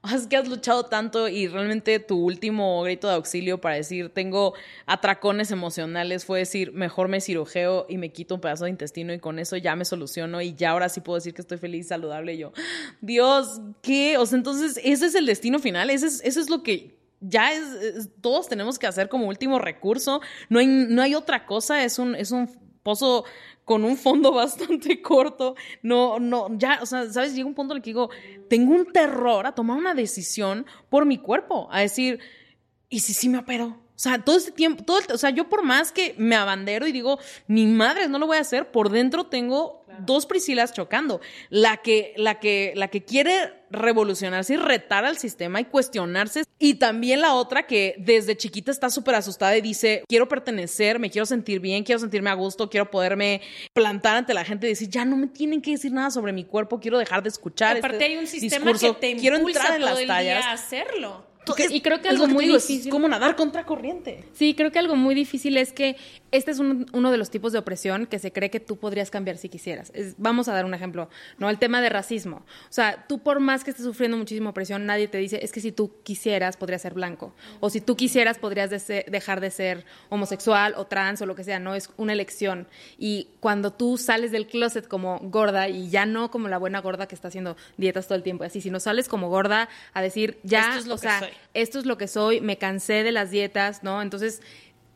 [0.15, 4.55] es que has luchado tanto y realmente tu último grito de auxilio para decir tengo
[4.87, 9.19] atracones emocionales fue decir mejor me cirujeo y me quito un pedazo de intestino y
[9.19, 12.37] con eso ya me soluciono y ya ahora sí puedo decir que estoy feliz, saludable.
[12.39, 12.53] Yo,
[13.01, 14.17] Dios, ¿qué?
[14.17, 17.53] O sea, entonces ese es el destino final, ese es, eso es lo que ya
[17.53, 21.99] es, todos tenemos que hacer como último recurso, no hay, no hay otra cosa, es
[21.99, 22.49] un, es un
[22.83, 23.25] pozo
[23.71, 25.55] con un fondo bastante corto.
[25.81, 27.37] No, no, ya, o sea, ¿sabes?
[27.37, 28.11] Llega un punto en el que digo,
[28.49, 32.19] tengo un terror a tomar una decisión por mi cuerpo, a decir,
[32.89, 33.79] ¿y si sí me opero?
[34.01, 36.93] O sea, todo este tiempo, todo o sea, yo por más que me abandero y
[36.93, 41.21] digo, ni madres, no lo voy a hacer, por dentro tengo dos Priscilas chocando.
[41.51, 46.45] La que, la que, la que quiere revolucionarse y retar al sistema y cuestionarse.
[46.59, 51.11] Y también la otra que desde chiquita está súper asustada y dice, quiero pertenecer, me
[51.11, 53.43] quiero sentir bien, quiero sentirme a gusto, quiero poderme
[53.75, 56.45] plantar ante la gente y decir, ya no me tienen que decir nada sobre mi
[56.45, 57.77] cuerpo, quiero dejar de escuchar.
[57.77, 60.07] Aparte este hay un sistema discurso, que te quiero impulsa entrar en todo las el
[60.09, 60.39] tallas.
[60.39, 61.30] día a hacerlo.
[61.71, 62.93] Y creo que algo que muy digo, es difícil.
[62.93, 64.25] como nadar contra corriente.
[64.33, 65.97] Sí, creo que algo muy difícil es que
[66.31, 69.11] este es un- uno de los tipos de opresión que se cree que tú podrías
[69.11, 69.91] cambiar si quisieras.
[69.95, 71.51] Es- vamos a dar un ejemplo, ¿no?
[71.51, 72.37] El tema de racismo.
[72.69, 75.61] O sea, tú por más que estés sufriendo muchísima opresión, nadie te dice, es que
[75.61, 77.35] si tú quisieras, podrías ser blanco.
[77.59, 81.35] O si tú quisieras, podrías de ser- dejar de ser homosexual o trans o lo
[81.35, 81.75] que sea, ¿no?
[81.75, 82.69] Es una elección.
[82.99, 87.09] Y cuando tú sales del closet como gorda y ya no como la buena gorda
[87.09, 90.61] que está haciendo dietas todo el tiempo, así, sino sales como gorda a decir, ya,
[90.69, 91.30] Esto es lo o que sea, soy.
[91.55, 94.03] Esto es lo que soy, me cansé de las dietas, ¿no?
[94.03, 94.43] Entonces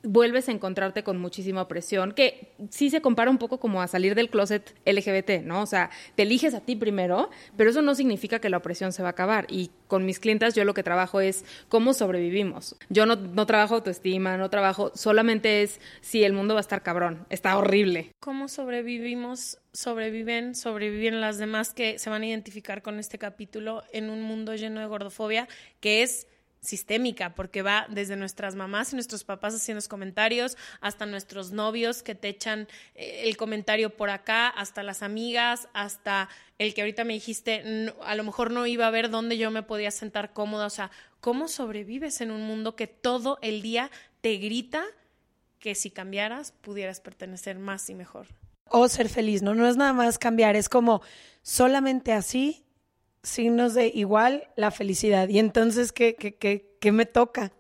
[0.05, 4.15] vuelves a encontrarte con muchísima opresión, que sí se compara un poco como a salir
[4.15, 5.63] del closet LGBT, ¿no?
[5.63, 9.03] O sea, te eliges a ti primero, pero eso no significa que la opresión se
[9.03, 9.47] va a acabar.
[9.49, 12.77] Y con mis clientas yo lo que trabajo es cómo sobrevivimos.
[12.89, 16.83] Yo no, no trabajo autoestima, no trabajo, solamente es si el mundo va a estar
[16.83, 18.11] cabrón, está horrible.
[18.21, 24.11] ¿Cómo sobrevivimos, sobreviven, sobreviven las demás que se van a identificar con este capítulo en
[24.11, 25.49] un mundo lleno de gordofobia
[25.81, 26.27] que es
[26.65, 32.03] sistémica, porque va desde nuestras mamás y nuestros papás haciendo los comentarios, hasta nuestros novios
[32.03, 37.05] que te echan eh, el comentario por acá, hasta las amigas, hasta el que ahorita
[37.05, 40.67] me dijiste, a lo mejor no iba a ver dónde yo me podía sentar cómoda,
[40.67, 44.85] o sea, ¿cómo sobrevives en un mundo que todo el día te grita
[45.59, 48.27] que si cambiaras pudieras pertenecer más y mejor?
[48.71, 49.55] O ser feliz, ¿no?
[49.55, 51.03] No es nada más cambiar, es como
[51.43, 52.64] solamente así,
[53.25, 55.29] signos de igual la felicidad.
[55.29, 57.53] Y entonces, ¿qué, qué, qué, qué me toca?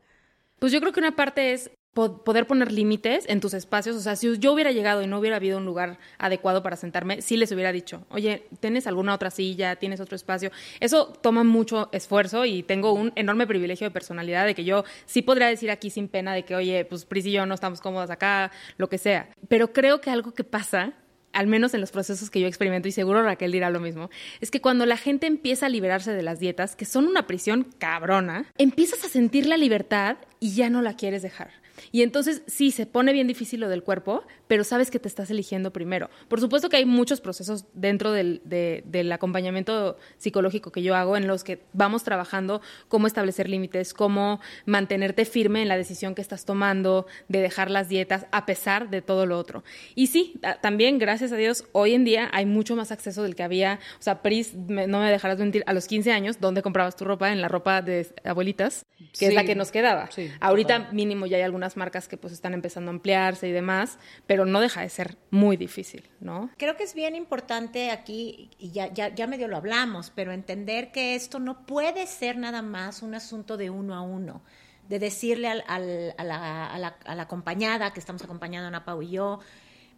[0.60, 3.96] Pues yo creo que una parte es po- poder poner límites en tus espacios.
[3.96, 7.22] O sea, si yo hubiera llegado y no hubiera habido un lugar adecuado para sentarme,
[7.22, 9.76] sí les hubiera dicho, oye, ¿tienes alguna otra silla?
[9.76, 10.50] ¿Tienes otro espacio?
[10.80, 15.22] Eso toma mucho esfuerzo y tengo un enorme privilegio de personalidad de que yo sí
[15.22, 18.10] podría decir aquí sin pena de que, oye, pues Pris y yo no estamos cómodas
[18.10, 19.28] acá, lo que sea.
[19.48, 20.94] Pero creo que algo que pasa
[21.34, 24.50] al menos en los procesos que yo experimento, y seguro Raquel dirá lo mismo, es
[24.50, 28.46] que cuando la gente empieza a liberarse de las dietas, que son una prisión cabrona,
[28.56, 31.63] empiezas a sentir la libertad y ya no la quieres dejar.
[31.92, 35.30] Y entonces sí, se pone bien difícil lo del cuerpo, pero sabes que te estás
[35.30, 36.08] eligiendo primero.
[36.28, 41.16] Por supuesto que hay muchos procesos dentro del, de- del acompañamiento psicológico que yo hago
[41.16, 46.22] en los que vamos trabajando cómo establecer límites, cómo mantenerte firme en la decisión que
[46.22, 49.64] estás tomando de dejar las dietas a pesar de todo lo otro.
[49.94, 53.34] Y sí, ta- también, gracias a Dios, hoy en día hay mucho más acceso del
[53.34, 53.78] que había.
[53.98, 57.04] O sea, Pris, me- no me dejarás mentir, a los 15 años, ¿dónde comprabas tu
[57.04, 57.32] ropa?
[57.32, 58.84] En la ropa de abuelitas,
[59.18, 60.10] que es la que nos quedaba.
[60.10, 60.94] Sí, Ahorita total.
[60.94, 64.60] mínimo ya hay algunas marcas que pues están empezando a ampliarse y demás, pero no
[64.60, 66.50] deja de ser muy difícil, ¿no?
[66.58, 70.92] Creo que es bien importante aquí, y ya, ya, ya medio lo hablamos, pero entender
[70.92, 74.42] que esto no puede ser nada más un asunto de uno a uno,
[74.88, 78.84] de decirle al- al- a, la, a la- a la acompañada, que estamos acompañando Ana
[78.84, 79.40] Pau y yo,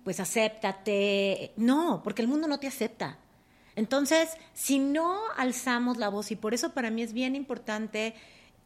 [0.05, 1.53] pues acéptate.
[1.57, 3.19] No, porque el mundo no te acepta.
[3.75, 8.15] Entonces, si no alzamos la voz, y por eso para mí es bien importante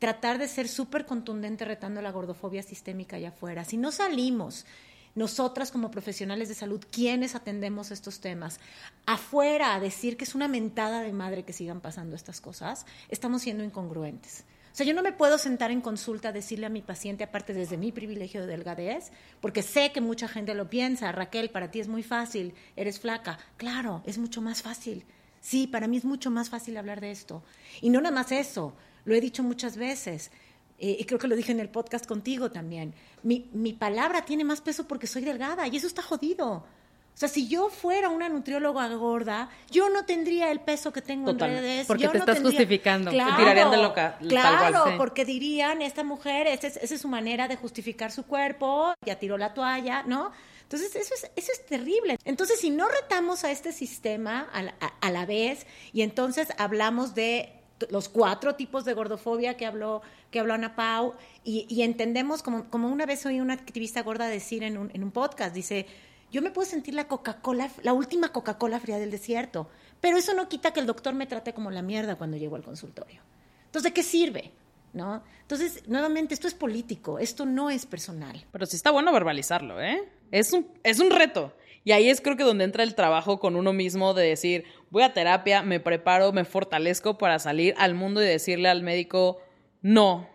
[0.01, 4.67] tratar de ser súper contundente retando la gordofobia sistémica allá afuera, si no salimos
[5.15, 8.61] nosotras como profesionales de salud, quienes atendemos estos temas,
[9.07, 13.43] afuera a decir que es una mentada de madre que sigan pasando estas cosas, estamos
[13.43, 14.45] siendo incongruentes.
[14.73, 17.53] O sea, yo no me puedo sentar en consulta a decirle a mi paciente, aparte
[17.53, 19.11] desde mi privilegio de delgadez,
[19.41, 23.39] porque sé que mucha gente lo piensa, Raquel, para ti es muy fácil, eres flaca.
[23.57, 25.05] Claro, es mucho más fácil.
[25.41, 27.43] Sí, para mí es mucho más fácil hablar de esto.
[27.81, 30.31] Y no nada más eso, lo he dicho muchas veces,
[30.79, 32.95] eh, y creo que lo dije en el podcast contigo también.
[33.23, 36.65] Mi, mi palabra tiene más peso porque soy delgada y eso está jodido.
[37.13, 41.33] O sea, si yo fuera una nutrióloga gorda, yo no tendría el peso que tengo
[41.33, 41.87] Total, en redes.
[41.87, 43.11] porque yo te no estás tendría- justificando.
[43.11, 46.95] Te Claro, tirarían de loca, tal Claro, cual, porque dirían, esta mujer, esa es, esa
[46.95, 50.31] es su manera de justificar su cuerpo, ya tiró la toalla, ¿no?
[50.63, 52.17] Entonces, eso es, eso es terrible.
[52.25, 56.49] Entonces, si no retamos a este sistema a la, a- a la vez y entonces
[56.57, 57.53] hablamos de
[57.89, 61.15] los cuatro tipos de gordofobia que habló, que habló Ana Pau,
[61.45, 65.11] y, entendemos, como, como una vez oí una activista gorda decir en un, en un
[65.11, 65.87] podcast, dice,
[66.31, 69.69] yo me puedo sentir la Coca-Cola, la última Coca-Cola fría del desierto,
[70.01, 72.63] pero eso no quita que el doctor me trate como la mierda cuando llego al
[72.63, 73.21] consultorio.
[73.67, 74.53] Entonces, ¿de qué sirve?
[74.93, 75.23] ¿No?
[75.43, 78.45] Entonces, nuevamente, esto es político, esto no es personal.
[78.51, 80.03] Pero sí está bueno verbalizarlo, ¿eh?
[80.31, 81.53] Es un, es un reto.
[81.85, 85.03] Y ahí es creo que donde entra el trabajo con uno mismo de decir, voy
[85.03, 89.41] a terapia, me preparo, me fortalezco para salir al mundo y decirle al médico,
[89.83, 90.29] no,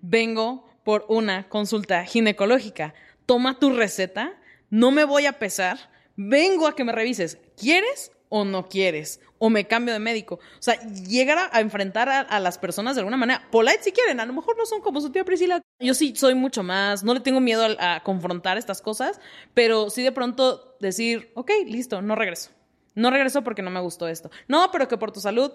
[0.00, 2.94] vengo por una consulta ginecológica.
[3.26, 4.32] Toma tu receta,
[4.70, 5.78] no me voy a pesar,
[6.16, 7.38] vengo a que me revises.
[7.56, 9.20] ¿Quieres o no quieres?
[9.38, 10.36] O me cambio de médico.
[10.36, 13.46] O sea, llegar a, enfrentar a, a las personas de alguna manera.
[13.50, 15.60] Polite si quieren, a lo mejor no son como su tía Priscila.
[15.78, 19.20] Yo sí soy mucho más, no le tengo miedo a, a confrontar estas cosas,
[19.54, 22.50] pero sí de pronto decir, ok, listo, no regreso.
[22.94, 24.30] No regreso porque no me gustó esto.
[24.48, 25.52] No, pero que por tu salud,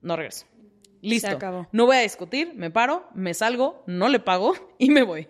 [0.00, 0.46] no regreso.
[1.00, 1.28] Listo.
[1.28, 1.66] Se acabó.
[1.72, 5.28] No voy a discutir, me paro, me salgo, no le pago y me voy.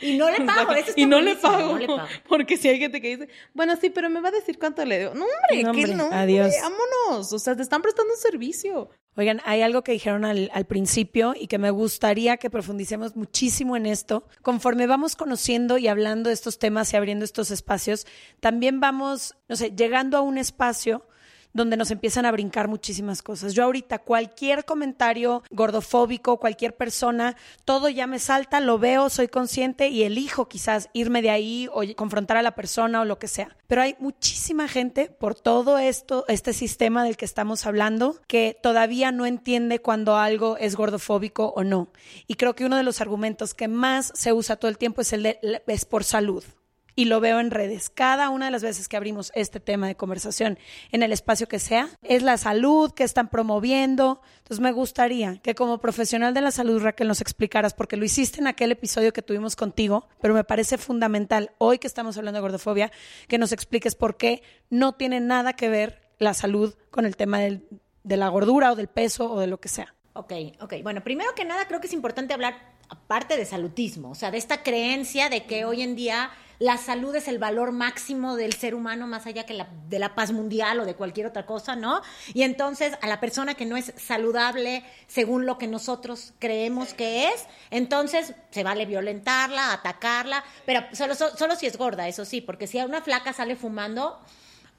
[0.00, 1.74] Y no le pago, eso Y no le pago.
[1.74, 2.08] no le pago.
[2.28, 4.98] Porque si hay gente que dice, bueno, sí, pero me va a decir cuánto le
[4.98, 5.14] debo.
[5.14, 5.26] No,
[5.60, 6.10] hombre, No, no.
[6.16, 6.46] adiós.
[6.46, 7.32] hombre, vámonos.
[7.34, 8.88] O sea, te están prestando un servicio.
[9.14, 13.76] Oigan, hay algo que dijeron al, al principio y que me gustaría que profundicemos muchísimo
[13.76, 14.26] en esto.
[14.40, 18.06] Conforme vamos conociendo y hablando de estos temas y abriendo estos espacios,
[18.40, 21.04] también vamos, no sé, llegando a un espacio
[21.52, 23.54] donde nos empiezan a brincar muchísimas cosas.
[23.54, 29.88] Yo ahorita cualquier comentario gordofóbico, cualquier persona, todo ya me salta, lo veo, soy consciente
[29.88, 33.56] y elijo quizás irme de ahí o confrontar a la persona o lo que sea.
[33.66, 39.12] Pero hay muchísima gente por todo esto, este sistema del que estamos hablando, que todavía
[39.12, 41.88] no entiende cuando algo es gordofóbico o no.
[42.26, 45.12] Y creo que uno de los argumentos que más se usa todo el tiempo es
[45.12, 46.44] el de es por salud
[46.94, 47.90] y lo veo en redes.
[47.90, 50.58] Cada una de las veces que abrimos este tema de conversación
[50.90, 54.20] en el espacio que sea, es la salud que están promoviendo.
[54.38, 58.40] Entonces me gustaría que como profesional de la salud, Raquel, nos explicaras, porque lo hiciste
[58.40, 62.42] en aquel episodio que tuvimos contigo, pero me parece fundamental, hoy que estamos hablando de
[62.42, 62.90] gordofobia,
[63.28, 67.40] que nos expliques por qué no tiene nada que ver la salud con el tema
[67.40, 67.66] del-
[68.04, 69.94] de la gordura o del peso o de lo que sea.
[70.14, 70.74] Ok, ok.
[70.82, 74.36] Bueno, primero que nada creo que es importante hablar aparte de salutismo, o sea, de
[74.36, 78.74] esta creencia de que hoy en día la salud es el valor máximo del ser
[78.74, 82.02] humano más allá que la, de la paz mundial o de cualquier otra cosa, ¿no?
[82.34, 87.28] Y entonces a la persona que no es saludable según lo que nosotros creemos que
[87.28, 92.42] es, entonces se vale violentarla, atacarla, pero solo, solo, solo si es gorda, eso sí,
[92.42, 94.20] porque si a una flaca sale fumando,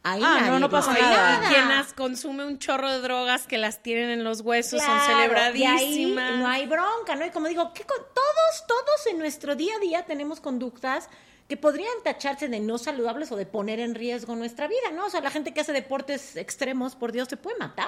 [0.04, 1.42] ahí Ah, no, nadie no pasa nada.
[1.44, 5.00] Y quien las consume un chorro de drogas que las tienen en los huesos Claro,
[5.00, 6.40] son y ahí celebradísimas.
[6.40, 7.26] no hay bronca, ¿no?
[7.26, 11.10] Y como digo, ¿qué con- todos, todos en nuestro día a día tenemos conductas
[11.48, 15.06] que podrían tacharse de no saludables o de poner en riesgo nuestra vida, ¿no?
[15.06, 17.88] O sea, la gente que hace deportes extremos, por Dios, se puede matar.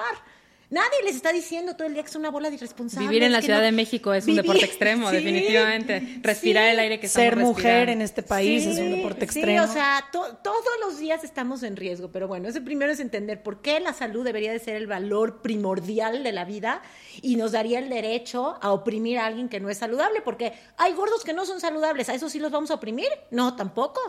[0.68, 3.08] Nadie les está diciendo todo el día que es una bola de irresponsables.
[3.08, 6.18] Vivir en la Ciudad no- de México es un deporte extremo, Sí, definitivamente.
[6.22, 6.70] Respirar sí.
[6.72, 7.92] el aire que Ser estamos mujer respirando.
[7.92, 9.62] en este país es un Sí, deporte sí, extremo.
[9.64, 13.44] o sea, to- todos los días estamos en riesgo, pero bueno, ese primero es entender
[13.44, 16.82] por qué la salud debería de ser el valor primordial de la vida
[17.22, 20.92] y nos daría el derecho a oprimir a alguien que no es saludable, porque hay
[20.94, 23.08] gordos que no son saludables, ¿a eso sí los vamos a oprimir?
[23.30, 24.00] No, tampoco.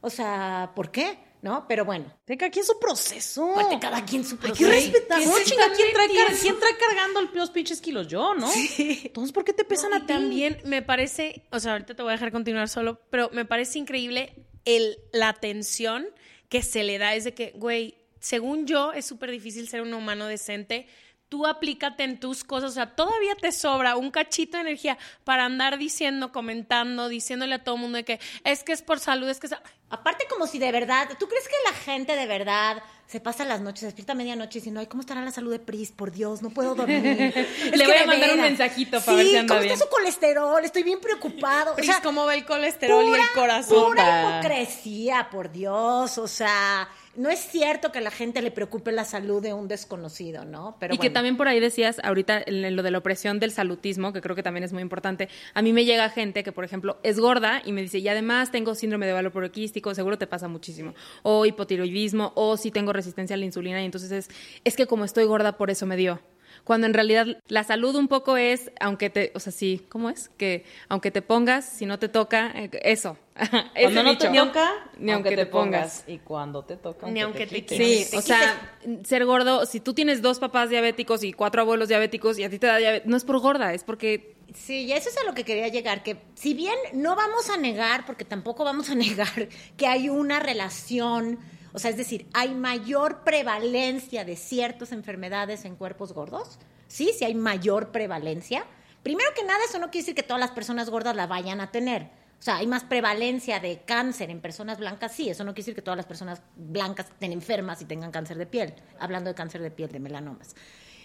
[0.00, 1.18] O sea, ¿por qué?
[1.40, 1.66] ¿No?
[1.68, 3.52] Pero bueno, Teca, aquí es su proceso.
[3.52, 4.70] aparte cada quien su Hay que proceso.
[4.70, 5.20] respetar.
[5.20, 8.08] ¿qué No, chinga, ¿quién trae, quién trae cargando el- los pinches kilos?
[8.08, 8.50] Yo, ¿no?
[8.78, 10.06] Entonces, ¿por qué te pesan a ti?
[10.08, 13.78] también me parece, o sea, ahorita te voy a dejar continuar solo, pero me parece
[13.78, 16.06] increíble el, la atención
[16.48, 17.14] que se le da.
[17.14, 20.88] Es de que, güey, según yo, es súper difícil ser un humano decente.
[21.28, 25.44] Tú aplícate en tus cosas, o sea, todavía te sobra un cachito de energía para
[25.44, 29.28] andar diciendo, comentando, diciéndole a todo el mundo de que es que es por salud,
[29.28, 29.54] es que es...
[29.90, 33.62] Aparte como si de verdad, ¿tú crees que la gente de verdad se pasa las
[33.62, 35.92] noches, se despierta a medianoche diciendo, ay, ¿cómo estará la salud de Pris?
[35.92, 37.00] Por Dios, no puedo dormir.
[37.74, 39.72] Le voy a mandar un mensajito para Sí, ver si anda ¿cómo bien.
[39.72, 40.62] está su colesterol?
[40.64, 41.72] Estoy bien preocupado.
[41.72, 43.86] O Pris, sea, ¿cómo va el colesterol y el corazón?
[43.86, 46.18] Pura hipocresía, por Dios.
[46.18, 46.86] O sea,
[47.18, 50.76] no es cierto que a la gente le preocupe la salud de un desconocido, ¿no?
[50.78, 54.12] Pero y que también por ahí decías ahorita en lo de la opresión del salutismo,
[54.12, 55.28] que creo que también es muy importante.
[55.52, 58.52] A mí me llega gente que, por ejemplo, es gorda y me dice, y además
[58.52, 60.94] tengo síndrome de ovario poliquístico, seguro te pasa muchísimo.
[61.22, 64.28] O hipotiroidismo, o si tengo resistencia a la insulina, y entonces es,
[64.62, 66.20] es que como estoy gorda, por eso me dio.
[66.64, 70.30] Cuando en realidad la salud un poco es, aunque te, o sea, sí, ¿cómo es?
[70.36, 73.16] Que aunque te pongas, si no te toca, eh, eso.
[73.80, 76.04] Cuando no te toca, ni aunque te pongas.
[76.08, 78.08] Y cuando te toca, Ni aunque te quites.
[78.08, 82.38] Sí, o sea, ser gordo, si tú tienes dos papás diabéticos y cuatro abuelos diabéticos
[82.38, 85.10] y a ti te da diabetes, no es por gorda, es porque Sí, y eso
[85.10, 88.64] es a lo que quería llegar, que si bien no vamos a negar, porque tampoco
[88.64, 91.38] vamos a negar que hay una relación,
[91.72, 97.24] o sea, es decir, hay mayor prevalencia de ciertas enfermedades en cuerpos gordos, Sí, sí
[97.24, 98.64] hay mayor prevalencia.
[99.02, 101.70] Primero que nada, eso no quiere decir que todas las personas gordas la vayan a
[101.70, 102.10] tener.
[102.38, 105.74] O sea, hay más prevalencia de cáncer en personas blancas, sí, eso no quiere decir
[105.74, 109.60] que todas las personas blancas estén enfermas y tengan cáncer de piel, hablando de cáncer
[109.60, 110.54] de piel, de melanomas.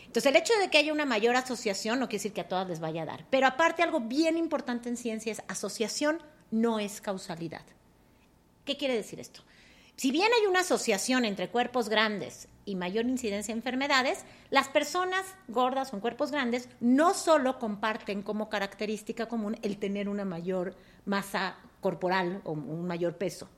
[0.05, 2.67] Entonces, el hecho de que haya una mayor asociación no quiere decir que a todas
[2.69, 3.25] les vaya a dar.
[3.31, 6.21] Pero aparte, algo bien importante en ciencia es asociación
[6.51, 7.63] no es causalidad.
[8.63, 9.41] ¿Qué quiere decir esto?
[9.95, 15.23] Si bien hay una asociación entre cuerpos grandes y mayor incidencia de enfermedades, las personas
[15.47, 20.75] gordas en cuerpos grandes no solo comparten como característica común el tener una mayor
[21.05, 23.49] masa corporal o un mayor peso.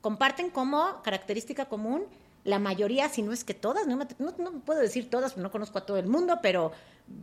[0.00, 2.06] Comparten como característica común
[2.44, 5.86] la mayoría, si no es que todas, no, no, puedo decir todas, no conozco a
[5.86, 6.70] todo el mundo, pero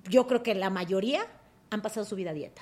[0.09, 1.25] yo creo que la mayoría
[1.69, 2.61] han pasado su vida a dieta.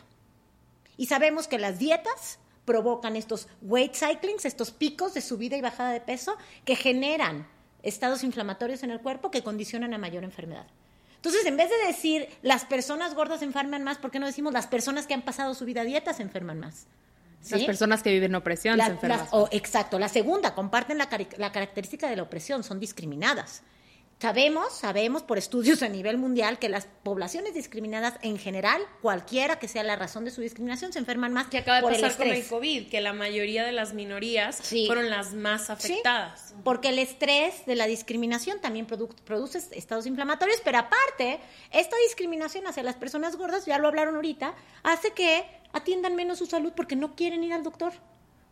[0.96, 5.92] Y sabemos que las dietas provocan estos weight cyclings, estos picos de subida y bajada
[5.92, 7.48] de peso que generan
[7.84, 10.68] estados inflamatorios en el cuerpo que condicionan a mayor enfermedad.
[11.16, 14.54] Entonces, en vez de decir las personas gordas se enferman más, ¿por qué no decimos
[14.54, 16.88] las personas que han pasado su vida a dieta se enferman más?
[17.50, 19.28] Las personas que viven opresión se enferman.
[19.32, 19.50] más.
[19.52, 19.98] exacto.
[19.98, 23.64] La segunda, comparten la, la característica de la opresión, son discriminadas.
[24.22, 29.68] Sabemos, sabemos por estudios a nivel mundial que las poblaciones discriminadas en general, cualquiera que
[29.68, 32.18] sea la razón de su discriminación, se enferman más que acaba de por pasar el
[32.18, 32.46] con el.
[32.46, 36.50] COVID, que la mayoría de las minorías fueron las más afectadas.
[36.50, 41.40] Sí, porque el estrés de la discriminación también produ produce estados inflamatorios, pero aparte,
[41.72, 44.54] esta discriminación hacia las personas gordas, ya lo hablaron ahorita,
[44.84, 47.94] hace que atiendan menos su salud porque no quieren ir al doctor.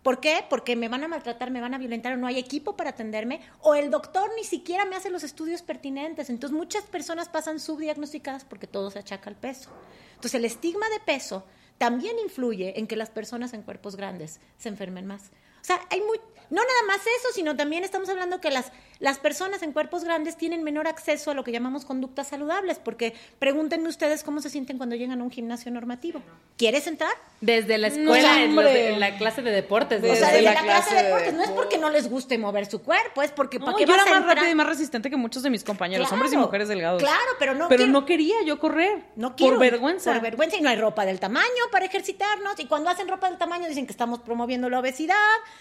[0.09, 0.43] ¿Por qué?
[0.49, 3.41] Porque me van a maltratar, me van a violentar o no hay equipo para atenderme
[3.61, 6.31] o el doctor ni siquiera me hace los estudios pertinentes.
[6.31, 9.69] Entonces muchas personas pasan subdiagnosticadas porque todo se achaca al peso.
[10.15, 11.45] Entonces el estigma de peso
[11.77, 15.29] también influye en que las personas en cuerpos grandes se enfermen más.
[15.61, 16.17] O sea, hay muy,
[16.49, 20.35] no nada más eso, sino también estamos hablando que las, las personas en cuerpos grandes
[20.35, 24.77] tienen menor acceso a lo que llamamos conductas saludables, porque pregúntenme ustedes cómo se sienten
[24.77, 26.21] cuando llegan a un gimnasio normativo.
[26.57, 27.11] ¿Quieres entrar?
[27.39, 29.99] Desde la escuela, en, los de- en la clase de deportes.
[29.99, 31.33] o sea, desde desde la, la clase de deportes.
[31.33, 34.05] No es porque no les guste mover su cuerpo, es porque ¿para No, yo era
[34.05, 36.15] más rápida y más resistente que muchos de mis compañeros, Claro.
[36.21, 37.01] hombres y mujeres delgados.
[37.01, 39.03] Claro, pero no Pero quiero- no quería yo correr.
[39.15, 39.53] No quiero.
[39.53, 40.11] Por vergüenza.
[40.11, 42.59] Por vergüenza y no hay ropa del tamaño para ejercitarnos.
[42.59, 45.15] Y cuando hacen ropa del tamaño dicen que estamos promoviendo la obesidad.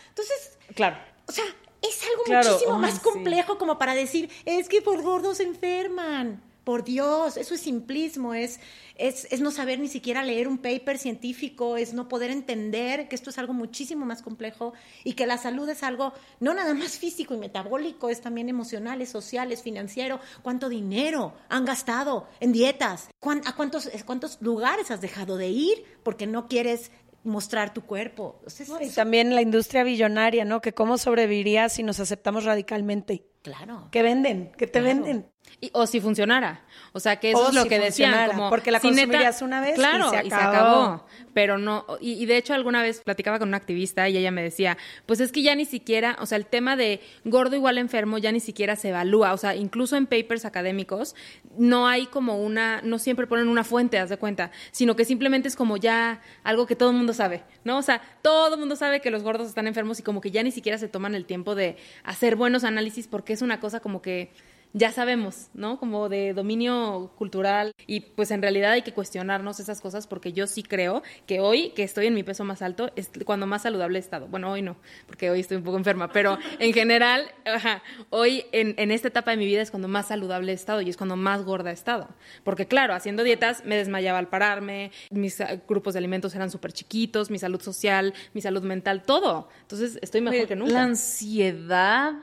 [0.08, 0.96] Entonces, Claro.
[1.28, 1.44] o sea,
[1.82, 3.00] es algo Claro, muchísimo más sí.
[3.00, 6.42] complejo como para decir, es que por gordos se enferman.
[6.64, 8.60] Por Dios, eso es simplismo, es,
[8.96, 13.14] es, es no saber ni siquiera leer un paper científico, es no poder entender que
[13.14, 16.98] esto es algo muchísimo más complejo y que la salud es algo no nada más
[16.98, 20.20] físico y metabólico, es también emocional, es social, es financiero.
[20.42, 23.08] ¿Cuánto dinero han gastado en dietas?
[23.18, 26.90] ¿Cuán- ¿A cuántos, cuántos lugares has dejado de ir porque no quieres
[27.28, 28.40] mostrar tu cuerpo?
[28.80, 30.60] Y también la industria billonaria, ¿no?
[30.60, 33.24] Que cómo sobreviviría si nos aceptamos radicalmente.
[33.42, 33.88] claro.
[33.92, 34.52] ¿Qué venden?
[34.56, 35.26] ¿Qué te venden?
[35.60, 36.62] Y- o si funcionara.
[36.92, 38.28] O sea, que eso O es lo si que decían.
[38.28, 40.82] Como, porque la consumirías una vez y claro, se y se acabó.
[40.82, 41.06] acabó.
[41.34, 44.42] Pero no, y, y de hecho alguna vez platicaba con una activista y ella me
[44.42, 48.18] decía, pues es que ya ni siquiera, o sea, el tema de gordo igual enfermo
[48.18, 49.32] ya ni siquiera se evalúa.
[49.32, 51.14] O sea, incluso en papers académicos
[51.56, 55.48] no hay como una, no siempre ponen una fuente, haz de cuenta, sino que simplemente
[55.48, 57.78] es como ya algo que todo el mundo sabe, ¿no?
[57.78, 60.42] O sea, todo el mundo sabe que los gordos están enfermos y como que ya
[60.42, 64.02] ni siquiera se toman el tiempo de hacer buenos análisis porque es una cosa como
[64.02, 64.32] que
[64.72, 65.78] ya sabemos, ¿no?
[65.78, 70.46] Como de dominio cultural y pues en realidad hay que cuestionarnos esas cosas porque yo
[70.46, 73.98] sí creo que hoy que estoy en mi peso más alto es cuando más saludable
[73.98, 74.26] he estado.
[74.28, 74.76] Bueno, hoy no,
[75.06, 79.30] porque hoy estoy un poco enferma, pero en general, ajá, hoy en, en esta etapa
[79.30, 81.74] de mi vida es cuando más saludable he estado y es cuando más gorda he
[81.74, 82.08] estado.
[82.44, 86.72] Porque claro, haciendo dietas me desmayaba al pararme, mis eh, grupos de alimentos eran súper
[86.72, 89.48] chiquitos, mi salud social, mi salud mental, todo.
[89.62, 90.72] Entonces estoy mejor que nunca.
[90.72, 92.14] La ansiedad,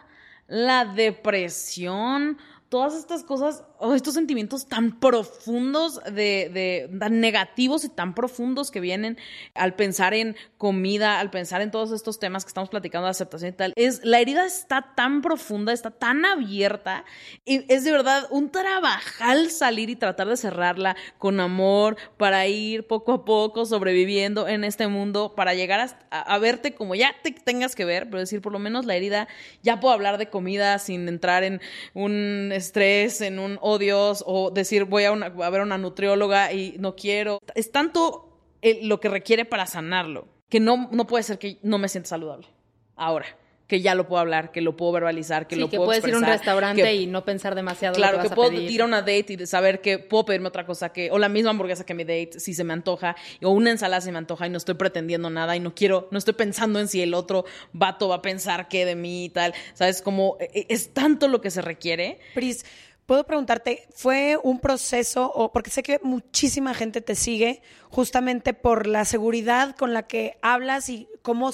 [0.48, 2.38] la depresión,
[2.70, 8.72] todas estas cosas, oh, estos sentimientos tan profundos de, de tan negativos y tan profundos
[8.72, 9.18] que vienen
[9.54, 13.50] al pensar en comida, al pensar en todos estos temas que estamos platicando de aceptación
[13.50, 17.06] y tal, es la herida está tan profunda, está tan abierta
[17.46, 22.88] y es de verdad un trabajal salir y tratar de cerrarla con amor para ir
[22.88, 27.32] poco a poco sobreviviendo en este mundo para llegar a, a verte como ya te
[27.32, 29.28] tengas que ver, pero decir por lo menos la herida
[29.62, 31.62] ya puedo hablar de comida sin entrar en
[31.94, 36.52] un estrés, en un odios o decir voy a, una- a ver a una nutrióloga
[36.54, 37.40] y no quiero.
[37.56, 41.78] Es tanto el- lo que requiere para sanarlo que no, no puede ser que no
[41.78, 42.48] me sienta saludable
[42.96, 43.26] ahora.
[43.68, 46.04] Que ya lo puedo hablar, que lo puedo verbalizar, que Sí, lo que puedo puedes
[46.08, 48.50] ir a un expresar, restaurante que- y no pensar demasiado Claro, lo que que, puedo
[48.50, 48.70] a pedir.
[48.70, 51.50] ir a una date y saber que puedo pedirme otra cosa que, o la misma
[51.50, 54.52] hamburguesa que mi date, si se me antoja, o una ensalada si me antoja y
[54.52, 58.08] no estoy pretendiendo nada y no quiero, no estoy pensando en si el otro vato
[58.08, 59.56] va a pensar qué de mí y tal.
[59.74, 60.04] ¿Sabes?
[60.04, 62.20] Como eh, es tanto lo que se requiere.
[62.36, 62.68] Pris,
[63.06, 68.88] Puedo preguntarte, ¿fue un proceso o porque sé que muchísima gente te sigue justamente por
[68.88, 71.52] la seguridad con la que hablas y cómo,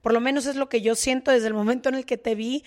[0.00, 2.34] por lo menos es lo que yo siento desde el momento en el que te
[2.34, 2.64] vi,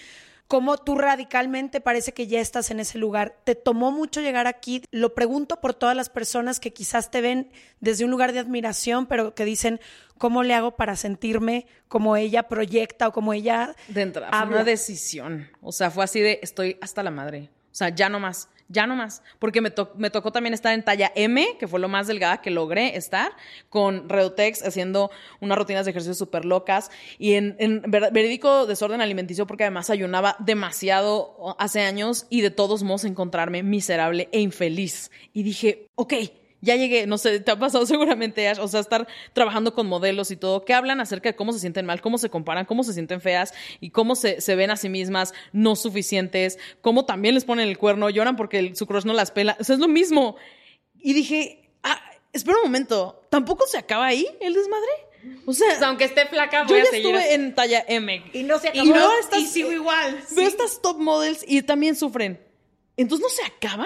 [0.52, 3.38] cómo tú radicalmente parece que ya estás en ese lugar.
[3.44, 4.84] ¿Te tomó mucho llegar aquí?
[4.92, 7.50] Lo pregunto por todas las personas que quizás te ven
[7.80, 9.80] desde un lugar de admiración, pero que dicen,
[10.20, 14.64] ¿cómo le hago para sentirme como ella proyecta o como ella De entrada, fue una
[14.64, 15.50] decisión.
[15.62, 17.50] O sea, fue así de estoy hasta la madre.
[17.72, 19.22] O sea, ya no más, ya no más.
[19.40, 22.42] Porque me, to- me tocó también estar en talla M, que fue lo más delgada
[22.42, 23.32] que logré estar,
[23.70, 25.10] con Redotex haciendo
[25.40, 29.90] unas rutinas de ejercicio súper locas y en, en ver- verídico desorden alimenticio porque además
[29.90, 35.12] ayunaba demasiado hace años y de todos modos encontrarme miserable e infeliz.
[35.34, 36.14] Y dije, ok,
[36.62, 40.32] ya llegué, no sé, te ha pasado seguramente, Ash, o sea, estar trabajando con modelos
[40.32, 42.94] y todo, que hablan acerca de cómo se sienten mal, cómo se comparan, cómo se
[42.94, 47.46] sienten feas y cómo se, se ven a sí mismas no suficientes, cómo también les
[47.46, 49.88] ponen el cuerno, lloran porque el- su crush no las pela, o sea, es lo
[49.88, 50.36] mismo.
[51.04, 52.00] Y dije, ah,
[52.34, 54.90] espera un momento, ¿tampoco se acaba ahí el desmadre?
[55.46, 57.34] O sea, O sea, aunque esté flaca, yo voy ya a seguir estuve así.
[57.34, 58.24] en talla M.
[58.34, 58.94] Y no se Y acabó.
[58.94, 60.14] veo a estas- y sigo igual.
[60.36, 60.52] Veo sí.
[60.52, 62.40] estas top models y también sufren.
[62.98, 63.86] Entonces no se acaba.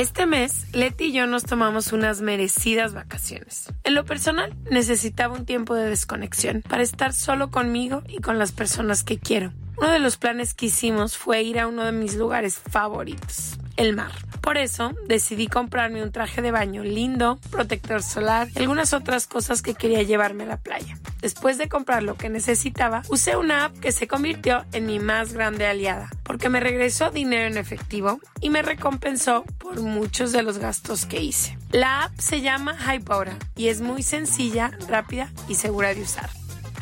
[0.00, 3.66] Este mes, Leti y yo nos tomamos unas merecidas vacaciones.
[3.84, 8.50] En lo personal, necesitaba un tiempo de desconexión para estar solo conmigo y con las
[8.50, 9.52] personas que quiero.
[9.76, 13.94] Uno de los planes que hicimos fue ir a uno de mis lugares favoritos, el
[13.94, 14.12] mar.
[14.40, 19.60] Por eso decidí comprarme un traje de baño lindo, protector solar y algunas otras cosas
[19.60, 20.98] que quería llevarme a la playa.
[21.20, 25.34] Después de comprar lo que necesitaba, usé una app que se convirtió en mi más
[25.34, 30.58] grande aliada, porque me regresó dinero en efectivo y me recompensó por muchos de los
[30.58, 31.56] gastos que hice.
[31.70, 36.28] La app se llama Hypora y es muy sencilla, rápida y segura de usar.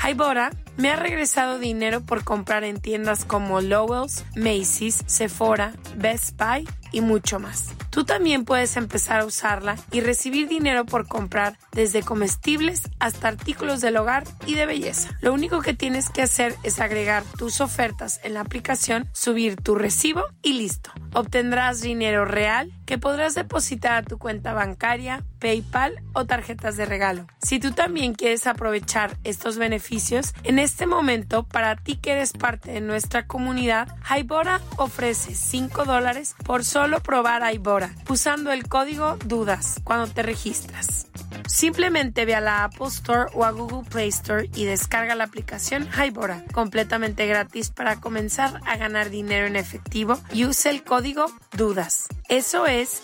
[0.03, 6.67] Hybora me ha regresado dinero por comprar en tiendas como Lowell's, Macy's, Sephora, Best Buy
[6.93, 7.75] y mucho más.
[7.99, 13.81] Tú también puedes empezar a usarla y recibir dinero por comprar desde comestibles hasta artículos
[13.81, 15.19] del hogar y de belleza.
[15.21, 19.75] Lo único que tienes que hacer es agregar tus ofertas en la aplicación, subir tu
[19.75, 20.93] recibo y listo.
[21.13, 27.27] Obtendrás dinero real que podrás depositar a tu cuenta bancaria, PayPal o tarjetas de regalo.
[27.41, 32.73] Si tú también quieres aprovechar estos beneficios, en este momento, para ti que eres parte
[32.73, 39.81] de nuestra comunidad, Hybora ofrece 5 dólares por solo probar Hybora usando el código DUDAS
[39.85, 41.07] cuando te registras.
[41.47, 45.89] Simplemente ve a la Apple Store o a Google Play Store y descarga la aplicación
[45.89, 51.27] Hybora, completamente gratis para comenzar a ganar dinero en efectivo y usa el código
[51.57, 52.09] DUDAS.
[52.29, 53.03] Eso es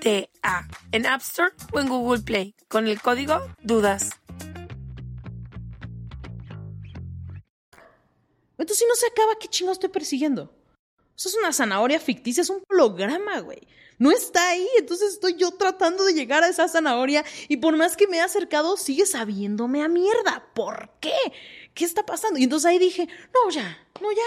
[0.00, 4.10] I-B-O-T-T-A en App Store o en Google Play con el código DUDAS.
[8.58, 10.54] Entonces, si no se acaba, ¿qué chingados estoy persiguiendo?
[11.16, 13.66] Eso es una zanahoria ficticia, es un holograma, güey.
[13.98, 17.96] No está ahí, entonces estoy yo tratando de llegar a esa zanahoria y por más
[17.96, 20.46] que me he acercado, sigue sabiéndome a mierda.
[20.54, 21.12] ¿Por qué?
[21.74, 22.38] ¿Qué está pasando?
[22.38, 24.22] Y entonces ahí dije, no, ya, no, ya,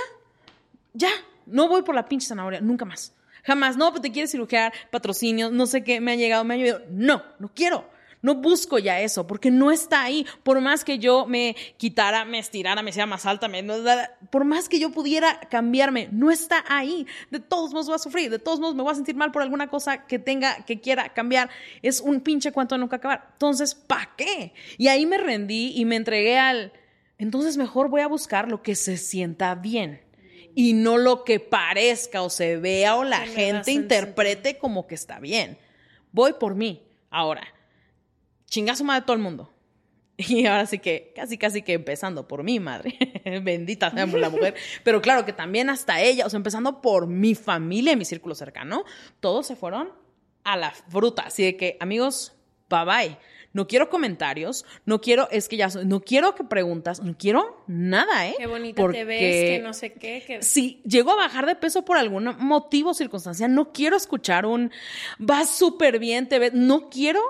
[0.93, 1.11] ya,
[1.47, 3.13] no voy por la pinche zanahoria, nunca más.
[3.43, 6.57] Jamás, no, pues te quieres cirugiar, patrocinios, no sé qué, me ha llegado, me ha
[6.57, 6.81] llegado.
[6.89, 7.93] No, no quiero.
[8.23, 10.25] No busco ya eso, porque no está ahí.
[10.43, 13.51] Por más que yo me quitara, me estirara, me hiciera más alta,
[14.29, 17.05] por más que yo pudiera cambiarme, no está ahí.
[17.31, 19.41] De todos modos voy a sufrir, de todos modos me voy a sentir mal por
[19.41, 21.49] alguna cosa que tenga, que quiera cambiar.
[21.81, 23.27] Es un pinche cuento de nunca acabar.
[23.33, 24.53] Entonces, ¿para qué?
[24.77, 26.71] Y ahí me rendí y me entregué al...
[27.17, 29.99] Entonces mejor voy a buscar lo que se sienta bien
[30.56, 35.20] y no lo que parezca o se vea o la gente interprete como que está
[35.20, 35.58] bien.
[36.12, 36.84] Voy por mí.
[37.10, 37.47] Ahora,
[38.45, 39.49] chingazo de todo el mundo.
[40.18, 42.97] Y ahora sí que, casi, casi que empezando por mi madre,
[43.43, 47.36] bendita sea la mujer, pero claro que también hasta ella, o sea, empezando por mi
[47.36, 48.86] familia, mi círculo cercano,
[49.20, 49.91] todos se fueron
[50.43, 51.24] a la fruta.
[51.24, 52.34] Así de que, amigos,
[52.70, 53.18] bye bye.
[53.54, 58.28] No quiero comentarios, no quiero, es que ya, no quiero que preguntas, no quiero nada,
[58.28, 58.36] ¿eh?
[58.38, 60.24] Qué bonita te ves, que no sé qué.
[60.26, 60.41] Que...
[60.41, 64.72] Si llego a bajar de peso por algún motivo o circunstancia, no quiero escuchar un,
[65.20, 67.22] vas súper bien, te ves, no quiero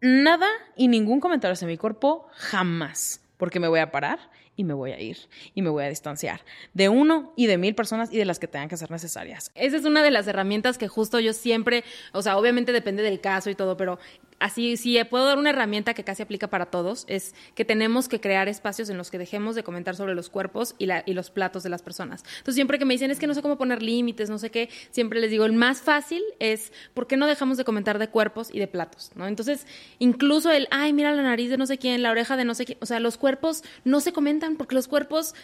[0.00, 4.18] nada y ningún comentario hacia mi cuerpo jamás, porque me voy a parar
[4.56, 5.16] y me voy a ir
[5.54, 6.42] y me voy a distanciar
[6.74, 9.50] de uno y de mil personas y de las que tengan que ser necesarias.
[9.54, 13.20] Esa es una de las herramientas que justo yo siempre, o sea, obviamente depende del
[13.20, 13.98] caso y todo, pero
[14.40, 18.20] así, si puedo dar una herramienta que casi aplica para todos, es que tenemos que
[18.20, 21.30] crear espacios en los que dejemos de comentar sobre los cuerpos y, la, y los
[21.30, 22.24] platos de las personas.
[22.38, 24.68] Entonces, siempre que me dicen, es que no sé cómo poner límites, no sé qué,
[24.90, 28.48] siempre les digo, el más fácil es, ¿por qué no dejamos de comentar de cuerpos
[28.52, 29.12] y de platos?
[29.14, 29.26] ¿no?
[29.26, 29.66] Entonces,
[29.98, 32.64] incluso el, ay, mira la nariz de no sé quién, la oreja de no sé
[32.64, 35.34] quién, o sea, los cuerpos no se comentan porque los cuerpos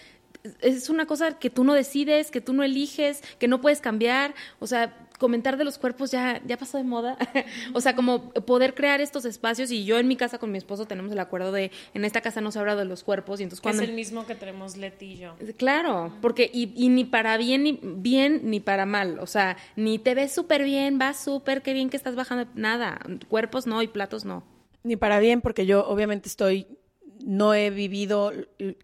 [0.60, 4.34] es una cosa que tú no decides, que tú no eliges, que no puedes cambiar,
[4.58, 7.16] o sea, comentar de los cuerpos ya, ya pasó de moda.
[7.74, 10.86] o sea, como poder crear estos espacios y yo en mi casa con mi esposo
[10.86, 13.60] tenemos el acuerdo de en esta casa no se habla de los cuerpos y entonces
[13.60, 13.82] cuando...
[13.82, 15.36] Es el mismo que tenemos Leti y yo.
[15.56, 19.98] Claro, porque y, y ni para bien ni, bien ni para mal, o sea, ni
[19.98, 23.88] te ves súper bien, vas súper, qué bien que estás bajando, nada, cuerpos no y
[23.88, 24.44] platos no.
[24.82, 26.66] Ni para bien porque yo obviamente estoy
[27.24, 28.32] no he vivido,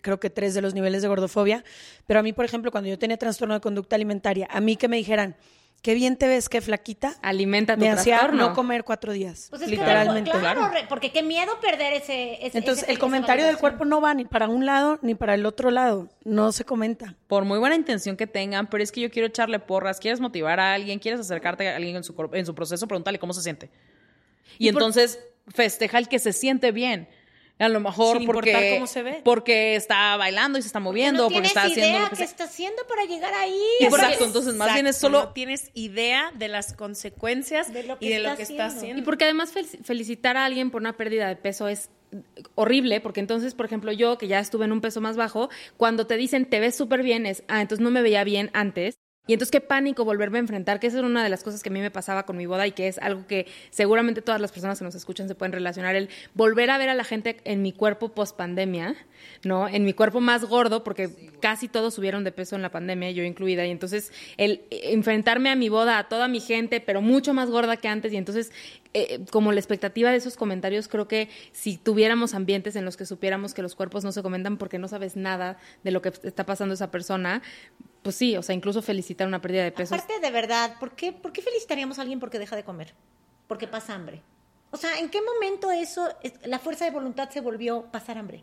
[0.00, 1.64] creo que tres de los niveles de gordofobia,
[2.06, 4.88] pero a mí, por ejemplo, cuando yo tenía trastorno de conducta alimentaria, a mí que
[4.88, 5.36] me dijeran,
[5.82, 7.16] qué bien te ves, qué flaquita.
[7.20, 9.48] Alimenta tu Me hacía no comer cuatro días.
[9.50, 10.30] Pues literalmente.
[10.30, 12.46] claro, porque qué miedo perder ese.
[12.46, 15.44] ese Entonces, el comentario del cuerpo no va ni para un lado ni para el
[15.44, 16.08] otro lado.
[16.24, 17.16] No se comenta.
[17.26, 19.98] Por muy buena intención que tengan, pero es que yo quiero echarle porras.
[19.98, 23.34] Quieres motivar a alguien, quieres acercarte a alguien en su, en su proceso, pregúntale cómo
[23.34, 23.68] se siente.
[24.58, 25.18] Y, entonces
[25.48, 27.08] festeja el que se siente bien.
[27.62, 29.20] A lo mejor porque, cómo se ve.
[29.24, 33.04] porque está bailando y se está moviendo, porque, está haciendo lo que, está haciendo para
[33.04, 33.62] llegar ahí.
[33.80, 37.68] Exacto, entonces más bien es solo tienes idea de las consecuencias
[38.00, 39.00] y de lo que está haciendo.
[39.00, 39.52] Y porque además
[39.84, 41.90] felicitar a alguien por una pérdida de peso es
[42.54, 46.06] horrible, porque entonces, por ejemplo, yo que ya estuve en un peso más bajo, cuando
[46.06, 49.34] te dicen te ves súper bien, es, ah, entonces no me veía bien antes, y
[49.34, 51.72] entonces qué pánico volverme a enfrentar, que esa era una de las cosas que a
[51.72, 54.80] mí me pasaba con mi boda y que es algo que seguramente todas las personas
[54.80, 57.72] que nos escuchan se pueden relacionar, el volver a ver a la gente en mi
[57.72, 58.96] cuerpo post pandemia,
[59.44, 59.68] ¿no?
[59.68, 63.22] En mi cuerpo más gordo, porque casi todos subieron de peso en la pandemia, yo
[63.22, 67.48] incluida, y entonces el enfrentarme a mi boda, a toda mi gente, pero mucho más
[67.48, 68.50] gorda que antes, y entonces
[68.92, 73.06] eh, como la expectativa de esos comentarios, creo que si tuviéramos ambientes en los que
[73.06, 76.44] supiéramos que los cuerpos no se comentan porque no sabes nada de lo que está
[76.44, 77.40] pasando esa persona,
[78.02, 79.94] pues sí, o sea, incluso felicitar una pérdida de peso.
[79.94, 82.94] Aparte, de verdad, ¿por qué, ¿por qué felicitaríamos a alguien porque deja de comer?
[83.46, 84.22] Porque pasa hambre.
[84.70, 86.08] O sea, ¿en qué momento eso,
[86.44, 88.42] la fuerza de voluntad se volvió pasar hambre?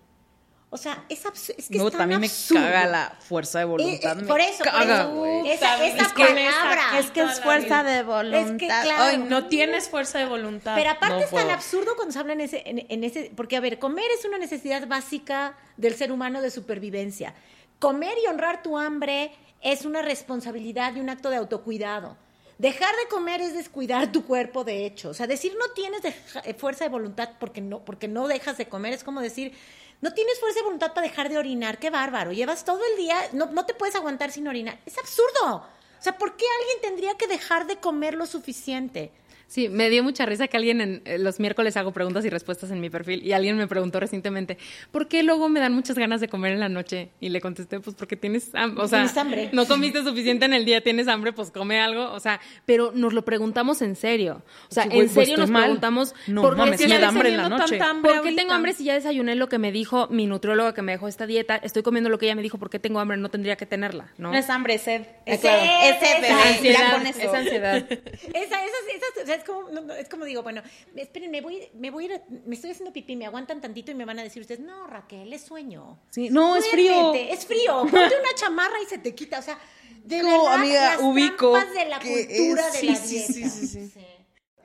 [0.72, 1.26] O sea, es,
[1.58, 4.20] es que no, es también me caga la fuerza de voluntad.
[4.20, 5.52] Eh, eh, por eso, caga, por eso.
[5.52, 7.00] Esa, esa es palabra.
[7.00, 8.42] es que es fuerza de voluntad.
[8.42, 9.04] Es que, claro.
[9.04, 10.76] Ay, no tienes fuerza de voluntad.
[10.76, 13.32] Pero aparte es tan absurdo cuando se habla en ese, en ese...
[13.36, 17.34] Porque, a ver, comer es una necesidad básica del ser humano de supervivencia.
[17.80, 19.32] Comer y honrar tu hambre
[19.62, 22.18] es una responsabilidad y un acto de autocuidado.
[22.58, 25.10] Dejar de comer es descuidar tu cuerpo, de hecho.
[25.10, 28.68] O sea, decir no tienes eh, fuerza de voluntad porque no, porque no dejas de
[28.68, 29.54] comer es como decir
[30.02, 31.78] no tienes fuerza de voluntad para dejar de orinar.
[31.78, 32.32] Qué bárbaro.
[32.32, 34.80] Llevas todo el día, no, no te puedes aguantar sin orinar.
[34.86, 35.56] Es absurdo.
[35.56, 39.12] O sea, ¿por qué alguien tendría que dejar de comer lo suficiente?
[39.50, 42.70] Sí, me dio mucha risa que alguien en eh, los miércoles hago preguntas y respuestas
[42.70, 44.60] en mi perfil y alguien me preguntó recientemente,
[44.92, 47.10] ¿por qué luego me dan muchas ganas de comer en la noche?
[47.20, 49.50] Y le contesté, pues porque tienes, hambre, o sea, hambre.
[49.52, 53.12] no comiste suficiente en el día, tienes hambre, pues come algo, o sea, pero nos
[53.12, 54.44] lo preguntamos en serio.
[54.70, 57.50] O sea, en pues, serio nos preguntamos, no, ¿por qué me da hambre en la
[57.50, 57.80] noche?
[58.04, 60.92] ¿Por qué tengo hambre si ya desayuné lo que me dijo mi nutrióloga que me
[60.92, 61.56] dejó esta dieta?
[61.56, 63.18] Estoy comiendo lo que ella me dijo, ¿por qué tengo hambre?
[63.18, 64.32] No tendría que tenerla, ¿no?
[64.32, 65.08] No es hambre, es sed.
[65.26, 67.78] Es sed, es sed, es ansiedad, es ansiedad.
[67.90, 70.62] esa, esa, esa, es como, no, es como como digo, bueno,
[70.98, 73.96] esperen, me voy, me voy a ir, me estoy haciendo pipí, me aguantan tantito y
[73.96, 75.98] me van a decir ustedes, no, Raquel, es sueño.
[76.10, 77.14] Sí, no, es frío.
[77.14, 77.84] Es frío.
[77.84, 79.40] Ponte una chamarra y se te quita.
[79.40, 79.58] O sea,
[80.04, 83.34] de no, verdad, amiga, las ubico de la cultura es, de sí, la sí, dieta.
[83.34, 84.00] sí, sí, sí.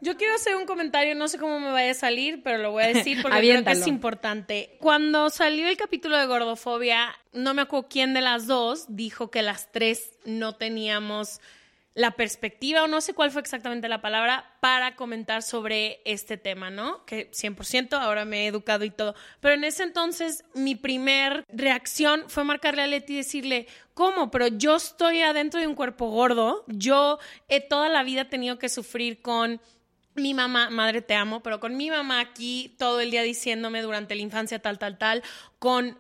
[0.01, 2.83] Yo quiero hacer un comentario, no sé cómo me vaya a salir, pero lo voy
[2.83, 3.81] a decir porque creo que Aviéntalo.
[3.81, 4.77] es importante.
[4.81, 9.43] Cuando salió el capítulo de gordofobia, no me acuerdo quién de las dos dijo que
[9.43, 11.41] las tres no teníamos
[11.95, 16.70] la perspectiva, o no sé cuál fue exactamente la palabra, para comentar sobre este tema,
[16.70, 17.05] ¿no?
[17.07, 19.14] Que 100%, ahora me he educado y todo.
[19.40, 24.30] Pero en ese entonces, mi primer reacción fue marcarle a Leti y decirle, ¿cómo?
[24.32, 27.18] Pero yo estoy adentro de un cuerpo gordo, yo
[27.49, 29.61] he toda la vida tenido que sufrir con
[30.16, 34.14] mi mamá, madre te amo, pero con mi mamá aquí todo el día diciéndome durante
[34.14, 35.22] la infancia tal, tal, tal,
[35.59, 35.99] con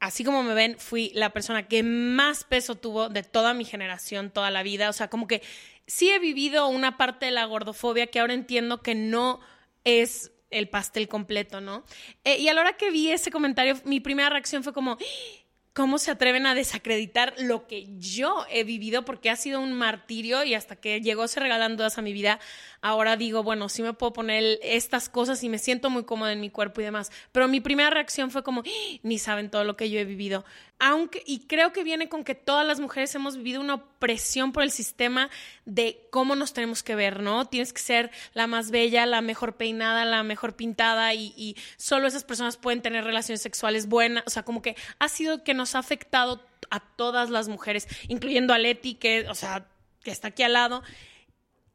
[0.00, 4.30] así como me ven, fui la persona que más peso tuvo de toda mi generación,
[4.30, 4.88] toda la vida.
[4.88, 5.42] O sea, como que
[5.86, 9.40] sí he vivido una parte de la gordofobia que ahora entiendo que no
[9.84, 11.84] es el pastel completo, ¿no?
[12.24, 14.96] Eh, y a la hora que vi ese comentario, mi primera reacción fue como,
[15.78, 20.42] cómo se atreven a desacreditar lo que yo he vivido porque ha sido un martirio
[20.42, 22.40] y hasta que llegó se regalan dudas a mi vida,
[22.80, 26.40] ahora digo, bueno, sí me puedo poner estas cosas y me siento muy cómoda en
[26.40, 27.12] mi cuerpo y demás.
[27.30, 28.98] Pero mi primera reacción fue como, ¡Ah!
[29.04, 30.44] ni saben todo lo que yo he vivido.
[30.80, 34.62] Aunque, y creo que viene con que todas las mujeres hemos vivido una opresión por
[34.62, 35.28] el sistema
[35.64, 37.46] de cómo nos tenemos que ver, ¿no?
[37.46, 42.22] Tienes que ser la más bella, la mejor peinada, la mejor pintada y solo esas
[42.22, 44.22] personas pueden tener relaciones sexuales buenas.
[44.26, 48.52] O sea, como que ha sido que nos ha afectado a todas las mujeres, incluyendo
[48.52, 49.66] a Leti, que, o sea,
[50.02, 50.82] que está aquí al lado.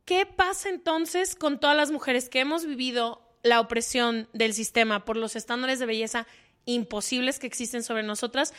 [0.05, 5.17] ¿Qué pasa entonces con todas las mujeres que hemos vivido la opresión del sistema por
[5.17, 6.27] los estándares de belleza
[6.65, 8.53] imposibles que existen sobre nosotras?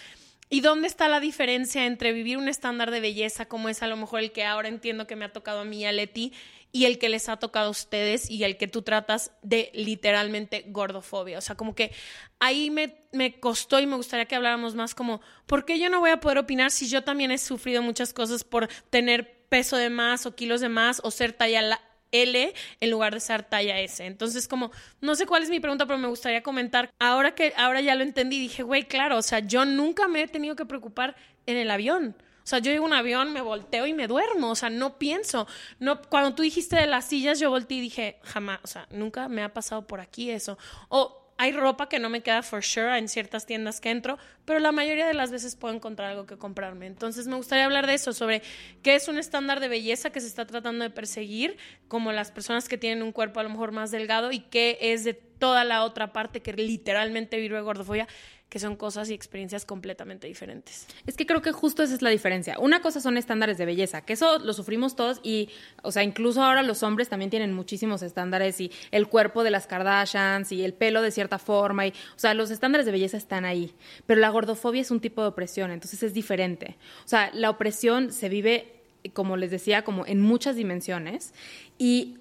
[0.51, 3.97] ¿Y dónde está la diferencia entre vivir un estándar de belleza como es a lo
[3.97, 6.32] mejor el que ahora entiendo que me ha tocado a mí y a Leti
[6.74, 10.64] y el que les ha tocado a ustedes y el que tú tratas de literalmente
[10.66, 11.38] gordofobia?
[11.38, 11.92] O sea, como que
[12.40, 16.00] ahí me, me costó y me gustaría que habláramos más como, ¿por qué yo no
[16.00, 19.88] voy a poder opinar si yo también he sufrido muchas cosas por tener peso de
[19.88, 24.04] más o kilos de más o ser talla L en lugar de ser talla S.
[24.04, 26.90] Entonces, como, no sé cuál es mi pregunta, pero me gustaría comentar.
[26.98, 30.26] Ahora que ahora ya lo entendí, dije, güey, claro, o sea, yo nunca me he
[30.26, 31.14] tenido que preocupar
[31.46, 32.16] en el avión.
[32.45, 34.51] O sea, yo llego a un avión, me volteo y me duermo.
[34.51, 35.49] O sea, no pienso.
[35.78, 39.28] No, cuando tú dijiste de las sillas, yo volteé y dije, jamás, o sea, nunca
[39.28, 40.59] me ha pasado por aquí eso.
[40.88, 44.61] O hay ropa que no me queda for sure en ciertas tiendas que entro, pero
[44.61, 46.86] la mayoría de las veces puedo encontrar algo que comprarme.
[46.86, 48.42] Entonces me gustaría hablar de eso, sobre
[48.82, 51.57] qué es un estándar de belleza que se está tratando de perseguir,
[51.88, 55.03] como las personas que tienen un cuerpo a lo mejor más delgado, y qué es
[55.03, 58.07] de toda la otra parte que literalmente vive gordofobia,
[58.49, 60.86] que son cosas y experiencias completamente diferentes.
[61.07, 62.57] Es que creo que justo esa es la diferencia.
[62.61, 65.49] Una cosa son estándares de belleza, que eso lo sufrimos todos y,
[65.82, 69.66] o sea, incluso ahora los hombres también tienen muchísimos estándares y el cuerpo de las
[69.66, 73.45] Kardashians y el pelo de cierta forma y, o sea, los estándares de belleza están
[73.45, 73.74] ahí.
[74.07, 76.76] Pero la gordofobia es un tipo de opresión, entonces es diferente.
[77.05, 78.82] O sea, la opresión se vive,
[79.14, 81.34] como les decía, como en muchas dimensiones
[81.76, 82.18] y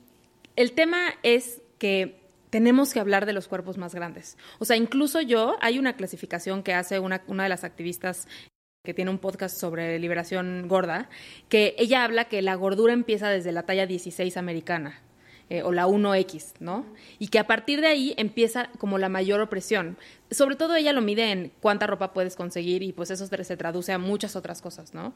[0.55, 2.22] el tema es que
[2.53, 4.37] tenemos que hablar de los cuerpos más grandes.
[4.59, 8.27] O sea, incluso yo, hay una clasificación que hace una, una de las activistas
[8.83, 11.09] que tiene un podcast sobre liberación gorda,
[11.49, 15.01] que ella habla que la gordura empieza desde la talla 16 americana.
[15.49, 16.85] Eh, o la 1X, ¿no?
[17.19, 19.97] Y que a partir de ahí empieza como la mayor opresión
[20.31, 23.91] sobre todo ella lo mide en cuánta ropa puedes conseguir y pues eso se traduce
[23.91, 25.13] a muchas otras cosas, ¿no?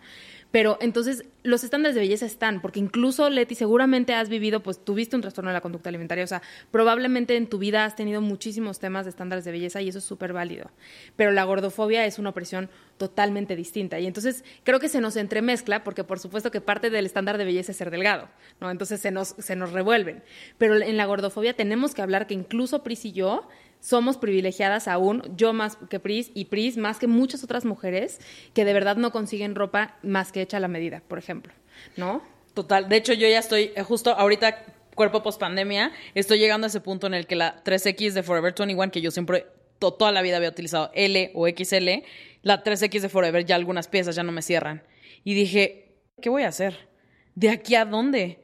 [0.52, 5.16] Pero entonces los estándares de belleza están, porque incluso Leti seguramente has vivido, pues tuviste
[5.16, 6.42] un trastorno de la conducta alimentaria, o sea,
[6.72, 10.06] probablemente en tu vida has tenido muchísimos temas de estándares de belleza y eso es
[10.06, 10.70] súper válido.
[11.16, 15.84] Pero la gordofobia es una opresión totalmente distinta y entonces creo que se nos entremezcla
[15.84, 18.30] porque por supuesto que parte del estándar de belleza es ser delgado,
[18.60, 18.72] ¿no?
[18.72, 20.24] Entonces se nos, se nos revuelven.
[20.58, 23.48] Pero en la gordofobia tenemos que hablar que incluso Pris y yo
[23.88, 28.20] somos privilegiadas aún, yo más que Pris y Pris más que muchas otras mujeres
[28.54, 31.54] que de verdad no consiguen ropa más que hecha a la medida, por ejemplo,
[31.96, 32.22] ¿no?
[32.54, 36.68] Total, de hecho yo ya estoy eh, justo ahorita cuerpo post pandemia, estoy llegando a
[36.68, 39.46] ese punto en el que la 3X de Forever 21 que yo siempre
[39.80, 42.04] toda la vida había utilizado L o XL,
[42.42, 44.84] la 3X de Forever ya algunas piezas ya no me cierran.
[45.24, 46.90] Y dije, ¿qué voy a hacer?
[47.36, 48.40] ¿De aquí a dónde?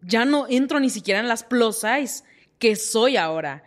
[0.00, 2.24] Ya no entro ni siquiera en las plus size
[2.58, 3.64] que soy ahora.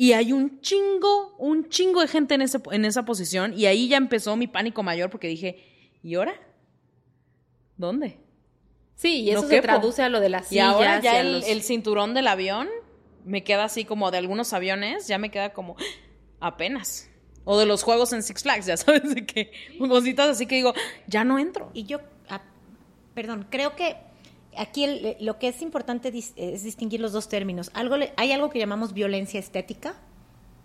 [0.00, 3.52] Y hay un chingo, un chingo de gente en, ese, en esa posición.
[3.54, 5.62] Y ahí ya empezó mi pánico mayor porque dije,
[6.02, 6.40] ¿y ahora?
[7.76, 8.18] ¿Dónde?
[8.94, 10.64] Sí, y eso se traduce a lo de las sillas.
[10.64, 12.70] Y ahora ya el, cinturón del avión
[13.26, 15.76] me queda así como de algunos aviones, ya me queda como
[16.40, 17.10] apenas.
[17.44, 20.72] O de los juegos en Six Flags, ya sabes, de que cositas así que digo,
[21.08, 21.70] ya no entro.
[21.74, 22.40] Y yo, ah,
[23.12, 23.98] perdón, creo que
[24.56, 27.70] aquí lo que es importante es distinguir los dos términos.
[27.74, 29.94] Algo, hay algo que llamamos violencia estética.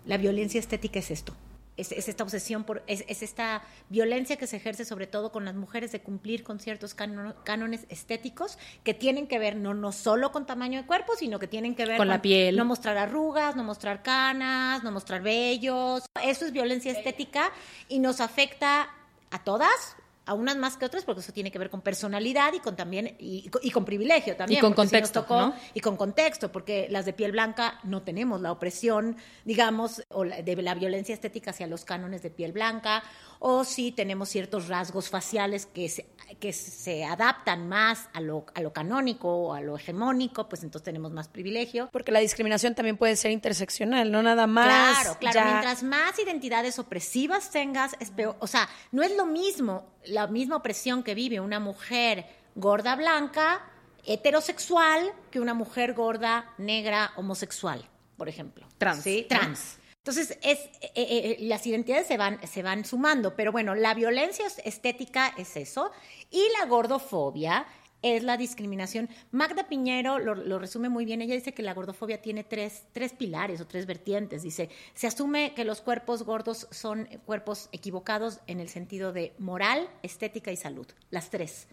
[0.04, 1.34] La violencia estética es esto.
[1.76, 5.92] Es, esta obsesión por, es, esta violencia que se ejerce sobre todo con las mujeres
[5.92, 10.80] de cumplir con ciertos cánones estéticos que tienen que ver no, no solo con tamaño
[10.80, 12.56] de cuerpo, sino que tienen que ver con, la piel.
[12.56, 16.04] No mostrar arrugas, no mostrar canas, no mostrar vellos.
[16.24, 17.52] Eso es violencia estética
[17.90, 18.88] y nos afecta
[19.30, 19.96] a todas
[20.26, 23.16] a unas más que otras porque eso tiene que ver con personalidad y con también
[23.18, 25.54] y, y con privilegio también Y con si contexto, tocó- ¿no?
[25.72, 30.42] y con contexto porque las de piel blanca no tenemos la opresión digamos o la-
[30.42, 33.02] de la violencia estética hacia los cánones de piel blanca
[33.38, 36.06] o si tenemos ciertos rasgos faciales que se,
[36.40, 40.84] que se adaptan más a lo, a lo canónico o a lo hegemónico pues entonces
[40.84, 44.66] tenemos más privilegio Porque la discriminación también puede ser interseccional, no nada más.
[45.00, 45.34] Claro, claro.
[45.34, 48.36] ya- Mientras más identidades opresivas tengas, es peor.
[48.40, 53.60] O sea, no es lo mismo la misma opresión que vive una mujer gorda blanca,
[54.04, 58.66] heterosexual, que una mujer gorda negra homosexual, por ejemplo.
[58.78, 59.78] Trans, Sí, trans.
[60.06, 64.46] Entonces, es, eh, eh, las identidades se van, se van sumando, pero bueno, la violencia
[64.64, 65.90] estética es eso
[66.30, 67.66] y la gordofobia
[68.02, 69.08] es la discriminación.
[69.32, 71.22] Magda Piñero lo, lo resume muy bien.
[71.22, 74.44] Ella dice que la gordofobia tiene tres, tres pilares o tres vertientes.
[74.44, 79.88] Dice, se asume que los cuerpos gordos son cuerpos equivocados en el sentido de moral,
[80.04, 80.86] estética y salud.
[81.10, 81.66] Las tres.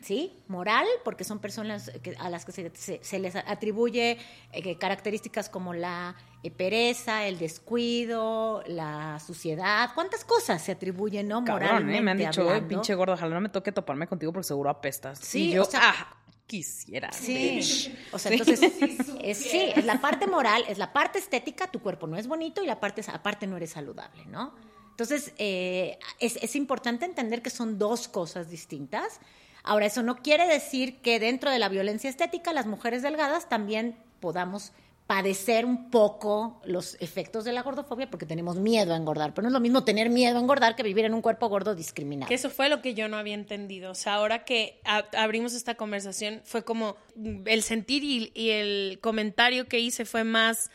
[0.00, 0.32] ¿Sí?
[0.48, 4.18] Moral, porque son personas que- a las que se, se- se les atribuye
[4.52, 11.44] eh, características como la eh, pereza, el descuido, la suciedad, cuántas cosas se atribuyen, ¿no?
[11.44, 12.02] Cabrón, Moralmente ¿eh?
[12.02, 12.68] Me han dicho, "Oye, hablando.
[12.68, 15.18] pinche gordo, ojalá no me toque toparme contigo porque seguro apestas.
[15.20, 16.16] Sí, y yo, o sea- ah,
[16.46, 17.12] quisiera.
[17.12, 18.14] Sí, bitch".
[18.14, 18.38] o sea, Sí.
[18.38, 18.60] entonces,
[19.22, 22.62] es, sí, es la parte moral, es la parte estética, tu cuerpo no es bonito
[22.62, 24.54] y la parte, aparte no eres saludable, ¿no?
[24.90, 29.20] Entonces, eh, es, es importante entender que son dos cosas distintas.
[29.62, 33.96] Ahora, eso no quiere decir que dentro de la violencia estética las mujeres delgadas también
[34.20, 34.72] podamos
[35.06, 39.48] padecer un poco los efectos de la gordofobia porque tenemos miedo a engordar, pero no
[39.48, 42.28] es lo mismo tener miedo a engordar que vivir en un cuerpo gordo discriminado.
[42.28, 43.90] Que eso fue lo que yo no había entendido.
[43.90, 44.80] O sea, ahora que
[45.16, 46.96] abrimos esta conversación, fue como
[47.44, 50.70] el sentir y, y el comentario que hice fue más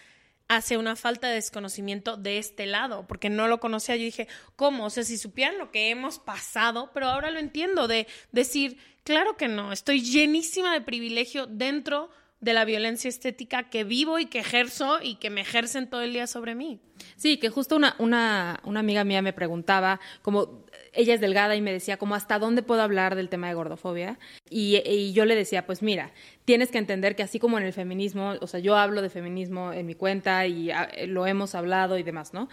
[0.47, 3.95] hacia una falta de desconocimiento de este lado, porque no lo conocía.
[3.95, 4.85] Yo dije, ¿cómo?
[4.85, 9.37] O sea, si supieran lo que hemos pasado, pero ahora lo entiendo, de decir, claro
[9.37, 14.39] que no, estoy llenísima de privilegio dentro de la violencia estética que vivo y que
[14.39, 16.79] ejerzo y que me ejercen todo el día sobre mí.
[17.15, 21.61] Sí, que justo una, una, una amiga mía me preguntaba, como ella es delgada y
[21.61, 24.19] me decía, como hasta dónde puedo hablar del tema de gordofobia.
[24.49, 26.11] Y, y yo le decía, pues mira,
[26.45, 29.73] tienes que entender que así como en el feminismo, o sea, yo hablo de feminismo
[29.73, 32.49] en mi cuenta y ah, lo hemos hablado y demás, ¿no?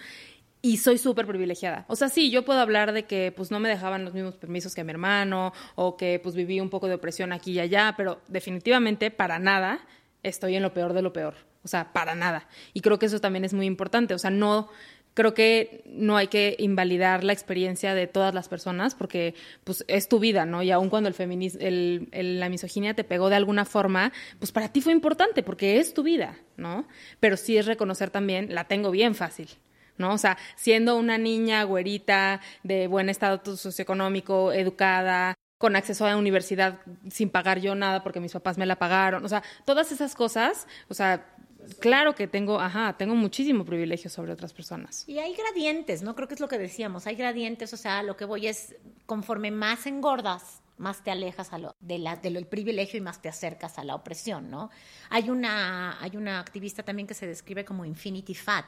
[0.66, 1.84] Y soy súper privilegiada.
[1.88, 4.74] O sea, sí, yo puedo hablar de que pues no me dejaban los mismos permisos
[4.74, 8.22] que mi hermano o que pues viví un poco de opresión aquí y allá, pero
[8.28, 9.80] definitivamente para nada
[10.22, 11.34] estoy en lo peor de lo peor.
[11.64, 12.48] O sea, para nada.
[12.72, 14.14] Y creo que eso también es muy importante.
[14.14, 14.70] O sea, no
[15.12, 19.34] creo que no hay que invalidar la experiencia de todas las personas porque
[19.64, 20.62] pues es tu vida, ¿no?
[20.62, 24.50] Y aun cuando el feminismo, el, el- la misoginia te pegó de alguna forma, pues
[24.50, 26.88] para ti fue importante porque es tu vida, ¿no?
[27.20, 29.48] Pero sí es reconocer también, la tengo bien fácil.
[29.98, 30.12] ¿No?
[30.12, 36.16] O sea, siendo una niña güerita, de buen estado socioeconómico, educada, con acceso a la
[36.16, 36.80] universidad
[37.10, 40.66] sin pagar yo nada porque mis papás me la pagaron, o sea, todas esas cosas,
[40.88, 41.34] o sea,
[41.80, 45.08] claro que tengo, ajá, tengo muchísimo privilegio sobre otras personas.
[45.08, 46.14] Y hay gradientes, ¿no?
[46.14, 48.74] Creo que es lo que decíamos, hay gradientes, o sea, lo que voy es,
[49.06, 53.28] conforme más engordas, más te alejas a lo, de la, del privilegio y más te
[53.28, 54.70] acercas a la opresión, ¿no?
[55.08, 58.66] Hay una, hay una activista también que se describe como infinity fat,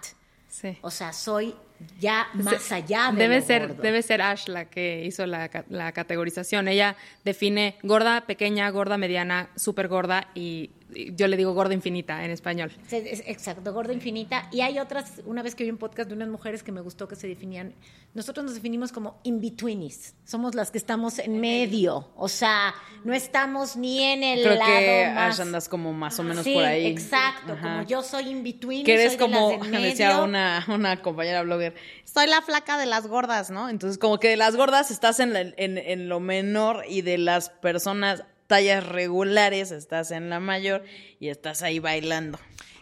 [0.48, 0.78] Sí.
[0.80, 1.54] o sea, soy
[1.98, 3.82] ya más allá de debe lo ser gordo.
[3.82, 9.50] debe ser Ash la que hizo la, la categorización ella define gorda pequeña gorda mediana
[9.56, 10.70] súper gorda y
[11.14, 14.48] yo le digo gorda infinita en español Exacto, gorda infinita.
[14.52, 17.06] Y hay otras, una vez que vi un podcast de unas mujeres que me gustó
[17.08, 17.74] que se definían,
[18.14, 22.74] nosotros nos definimos como in-betweenis, somos las que estamos en medio, o sea,
[23.04, 25.40] no estamos ni en el Creo lado que más...
[25.40, 26.86] Andas como más o menos sí, por ahí.
[26.86, 27.62] exacto, Ajá.
[27.62, 29.80] como yo soy in-between, que eres soy como, de medio.
[29.88, 31.74] decía una, una compañera blogger,
[32.04, 33.68] soy la flaca de las gordas, ¿no?
[33.68, 37.18] Entonces, como que de las gordas estás en, la- en, en lo menor y de
[37.18, 40.84] las personas tallas regulares estás en la mayor
[41.18, 42.38] y estás ahí bailando.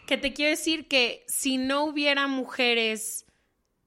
[0.06, 3.24] Que te quiero decir que si no hubiera mujeres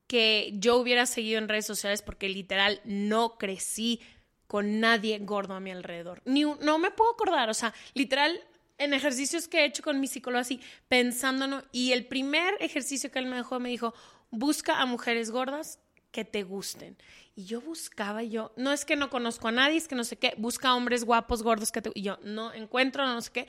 [0.07, 4.01] que yo hubiera seguido en redes sociales, porque literal no crecí
[4.47, 6.21] con nadie gordo a mi alrededor.
[6.25, 8.39] Ni no me puedo acordar, o sea, literal
[8.77, 13.19] en ejercicios que he hecho con mi psicólogo así, pensándolo, y el primer ejercicio que
[13.19, 13.93] él me dejó me dijo,
[14.31, 15.79] busca a mujeres gordas
[16.11, 16.97] que te gusten.
[17.35, 20.17] Y yo buscaba, yo, no es que no conozco a nadie, es que no sé
[20.17, 21.91] qué, busca hombres guapos, gordos que te...
[21.93, 23.47] Y yo, no encuentro, no sé qué.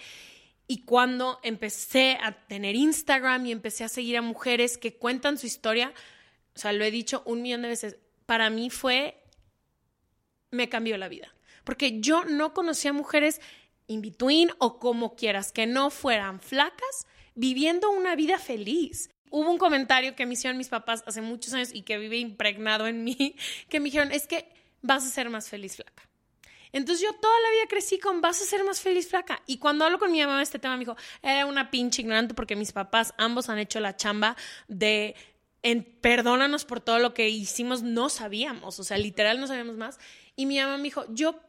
[0.67, 5.47] Y cuando empecé a tener Instagram y empecé a seguir a mujeres que cuentan su
[5.47, 5.95] historia,
[6.55, 7.97] o sea, lo he dicho un millón de veces,
[8.27, 9.23] para mí fue,
[10.51, 11.35] me cambió la vida.
[11.65, 13.41] Porque yo no conocía mujeres
[13.87, 19.11] in between o como quieras, que no fueran flacas, viviendo una vida feliz.
[19.31, 22.87] Hubo un comentario que me hicieron mis papás hace muchos años y que vive impregnado
[22.87, 23.37] en mí,
[23.69, 24.49] que me dijeron, es que
[24.83, 26.09] vas a ser más feliz flaca.
[26.73, 29.43] Entonces yo toda la vida crecí con vas a ser más feliz flaca.
[29.47, 32.35] Y cuando hablo con mi mamá de este tema, me dijo, era una pinche ignorante
[32.35, 34.37] porque mis papás ambos han hecho la chamba
[34.69, 35.15] de
[36.01, 39.99] perdónanos por todo lo que hicimos, no sabíamos, o sea, literal no sabíamos más.
[40.37, 41.41] Y mi mamá me dijo, yo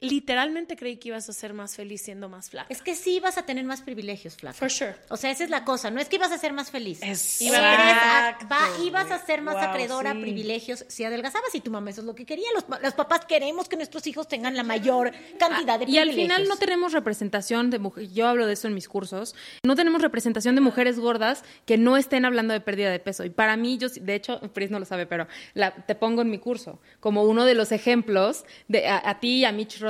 [0.00, 2.66] literalmente creí que ibas a ser más feliz siendo más flaca.
[2.70, 4.56] Es que sí ibas a tener más privilegios, flaca.
[4.56, 4.96] For sure.
[5.10, 5.90] O sea, esa es la cosa.
[5.90, 7.00] No es que ibas a ser más feliz.
[7.02, 8.46] Exacto.
[8.84, 10.20] Ibas a ser más Wow, acreedora a sí.
[10.20, 12.46] privilegios si adelgazabas y tu mamá eso es lo que quería.
[12.54, 16.08] Los, los papás queremos que nuestros hijos tengan la mayor cantidad de Ah, Y al
[16.08, 16.36] privilegios.
[16.36, 19.34] final no tenemos representación de mujeres, yo hablo de eso en mis cursos,
[19.64, 23.24] no tenemos representación de mujeres gordas que no estén hablando de pérdida de peso.
[23.24, 26.30] Y para mí, yo, de hecho, Pris no lo sabe, pero la- te pongo en
[26.30, 29.89] mi curso como uno de los ejemplos, de, a, a ti, a Mitch Rodríguez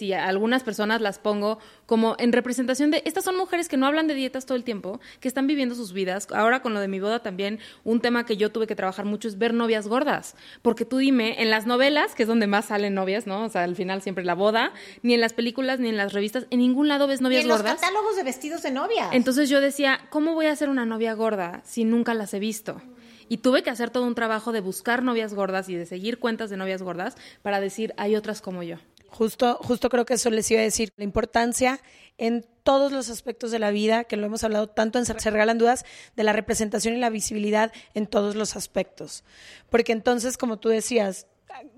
[0.00, 3.86] y a algunas personas las pongo como en representación de, estas son mujeres que no
[3.86, 6.26] hablan de dietas todo el tiempo, que están viviendo sus vidas.
[6.32, 9.28] Ahora con lo de mi boda también, un tema que yo tuve que trabajar mucho
[9.28, 10.34] es ver novias gordas.
[10.62, 13.44] Porque tú dime, en las novelas, que es donde más salen novias, ¿no?
[13.44, 14.72] O sea, al final siempre la boda,
[15.02, 17.48] ni en las películas, ni en las revistas, en ningún lado ves Y novias en
[17.48, 17.80] los gordas.
[17.80, 19.10] catálogos de vestidos de novia.
[19.12, 22.80] Entonces yo decía, ¿cómo voy a ser una novia gorda si nunca las he visto?
[23.28, 26.50] Y tuve que hacer todo un trabajo de buscar novias gordas y de seguir cuentas
[26.50, 28.76] de novias gordas para decir, hay otras como yo.
[29.16, 31.80] Justo, justo creo que eso les iba a decir, la importancia
[32.18, 35.56] en todos los aspectos de la vida, que lo hemos hablado tanto en Se Regalan
[35.56, 35.86] Dudas,
[36.16, 39.24] de la representación y la visibilidad en todos los aspectos.
[39.70, 41.28] Porque entonces, como tú decías,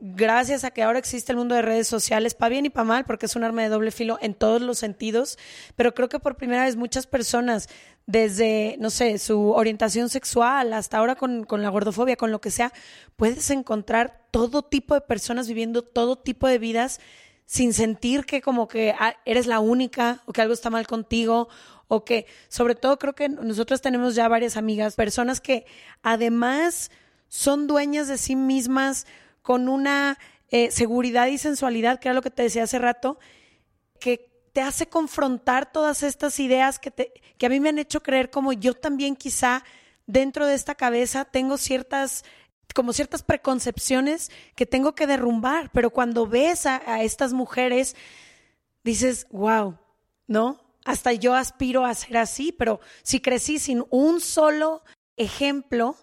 [0.01, 3.05] gracias a que ahora existe el mundo de redes sociales, para bien y para mal,
[3.05, 5.39] porque es un arma de doble filo en todos los sentidos,
[5.77, 7.69] pero creo que por primera vez muchas personas,
[8.07, 12.51] desde, no sé, su orientación sexual hasta ahora con, con la gordofobia, con lo que
[12.51, 12.73] sea,
[13.15, 16.99] puedes encontrar todo tipo de personas viviendo todo tipo de vidas
[17.49, 21.49] sin sentir que como que ah, eres la única o que algo está mal contigo
[21.89, 25.65] o que sobre todo creo que nosotros tenemos ya varias amigas, personas que
[26.03, 26.91] además
[27.29, 29.07] son dueñas de sí mismas
[29.41, 30.19] con una
[30.51, 33.19] eh, seguridad y sensualidad, que era lo que te decía hace rato,
[33.99, 38.03] que te hace confrontar todas estas ideas que, te, que a mí me han hecho
[38.03, 39.65] creer como yo también quizá
[40.07, 42.27] dentro de esta cabeza tengo ciertas
[42.75, 47.97] como ciertas preconcepciones que tengo que derrumbar, pero cuando ves a, estas mujeres
[48.85, 49.79] dices, wow,
[50.27, 50.61] ¿no?
[50.85, 54.83] Hasta yo aspiro a ser así, pero si crecí sin un solo
[55.17, 55.97] ejemplo,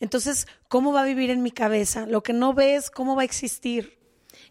[0.00, 2.06] entonces, ¿cómo va a vivir en mi cabeza?
[2.06, 4.03] Lo que no ves, ¿cómo va a existir?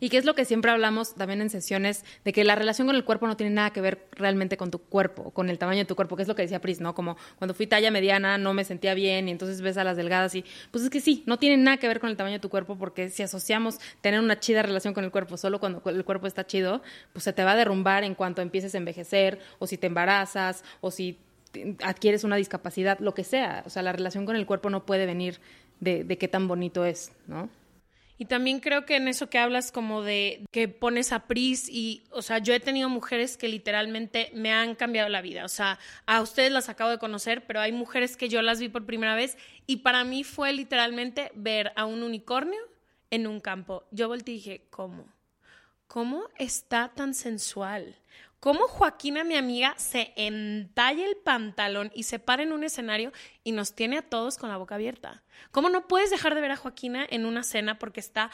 [0.04, 2.98] Y que es lo que siempre hablamos también en sesiones, de que la relación con
[2.98, 5.86] el cuerpo no tiene nada que ver realmente con tu cuerpo, con el tamaño de
[5.86, 6.94] tu cuerpo, que es lo que decía Pris, ¿no?
[6.94, 10.36] Como cuando fui talla mediana no me sentía bien y entonces ves a las delgadas
[10.36, 12.50] y pues es que sí, no tiene nada que ver con el tamaño de tu
[12.50, 16.28] cuerpo porque si asociamos tener una chida relación con el cuerpo solo cuando el cuerpo
[16.28, 16.82] está chido,
[17.14, 20.66] pues se te va a derrumbar en cuanto empieces a envejecer o si te embarazas
[20.82, 21.18] o si
[21.82, 23.64] adquieres una discapacidad, lo que sea.
[23.66, 25.40] O sea, la relación con el cuerpo no puede venir
[25.80, 27.48] de, de qué tan bonito es, ¿no?
[28.24, 32.06] Y también creo que en eso que hablas como de que pones a Pris y,
[32.10, 35.44] o sea, yo he tenido mujeres que literalmente me han cambiado la vida.
[35.44, 38.70] O sea, a ustedes las acabo de conocer, pero hay mujeres que yo las vi
[38.70, 42.62] por primera vez y para mí fue literalmente ver a un unicornio
[43.12, 43.84] en un campo.
[43.92, 45.06] Yo volteé y dije, ¿cómo?
[45.88, 47.98] ¿Cómo está tan sensual?
[48.44, 53.14] ¿Cómo Joaquina, mi amiga, se entalla el pantalón y se para en un escenario
[53.46, 55.24] y nos tiene a todos con la boca abierta?
[55.52, 58.32] ¿Cómo no puedes dejar de ver a Joaquina en una cena porque está...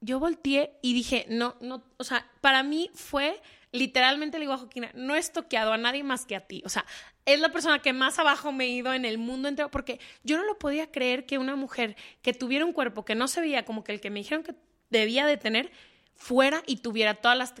[0.00, 4.58] Yo volteé y dije, no, no, o sea, para mí fue, literalmente le digo a
[4.58, 6.60] Joaquina, no he estoqueado a nadie más que a ti.
[6.66, 6.84] O sea,
[7.24, 10.36] es la persona que más abajo me he ido en el mundo entero porque yo
[10.36, 13.64] no lo podía creer que una mujer que tuviera un cuerpo que no se veía
[13.64, 14.56] como que el que me dijeron que
[14.90, 15.70] debía de tener,
[16.18, 17.54] fuera y tuviera todas las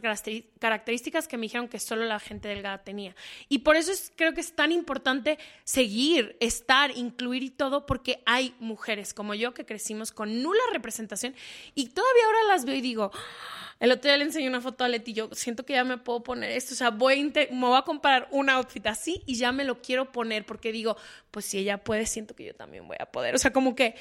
[0.58, 3.14] características que me dijeron que solo la gente delgada tenía.
[3.48, 8.20] Y por eso es, creo que es tan importante seguir, estar, incluir y todo, porque
[8.26, 11.36] hay mujeres como yo que crecimos con nula representación
[11.76, 13.76] y todavía ahora las veo y digo, "Ah".
[13.78, 16.24] el otro día le enseñé una foto a Leti yo siento que ya me puedo
[16.24, 19.52] poner esto, o sea, voy a me voy a comprar un outfit así y ya
[19.52, 20.96] me lo quiero poner porque digo,
[21.30, 23.94] pues si ella puede, siento que yo también voy a poder, o sea, como que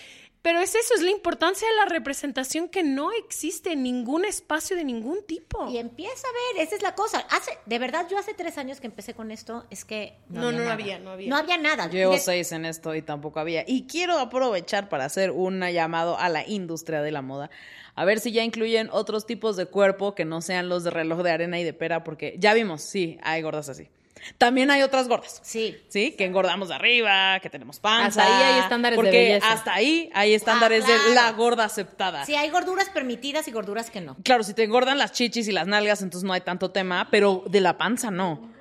[0.47, 4.77] pero es eso, es la importancia de la representación que no existe en ningún espacio
[4.77, 5.69] de ningún tipo.
[5.69, 7.19] Y empieza a ver, esa es la cosa.
[7.31, 10.47] Hace, de verdad, yo hace tres años que empecé con esto, es que no, No,
[10.47, 10.73] había no nada.
[10.73, 11.29] había, no había.
[11.29, 11.89] No había nada.
[11.89, 13.65] Llevo De- seis en esto y tampoco había.
[13.67, 17.49] Y quiero aprovechar para hacer un llamado a la industria de la moda.
[17.95, 21.23] A ver si ya incluyen otros tipos de cuerpo que no sean los de reloj
[21.23, 23.89] de arena y de pera, porque ya vimos, sí, hay gordas así.
[24.37, 25.39] También hay otras gordas.
[25.43, 25.77] Sí.
[25.87, 28.21] Sí, que engordamos de arriba, que tenemos panza.
[28.21, 29.51] Hasta ahí hay estándares de porque belleza.
[29.51, 31.03] hasta ahí hay estándares Ah, claro.
[31.09, 32.25] de la gorda aceptada.
[32.25, 34.15] Sí, hay gorduras permitidas y gorduras que no.
[34.23, 37.43] Claro, si te engordan las chichis y las nalgas, entonces no hay tanto tema, pero
[37.47, 38.51] de la panza no.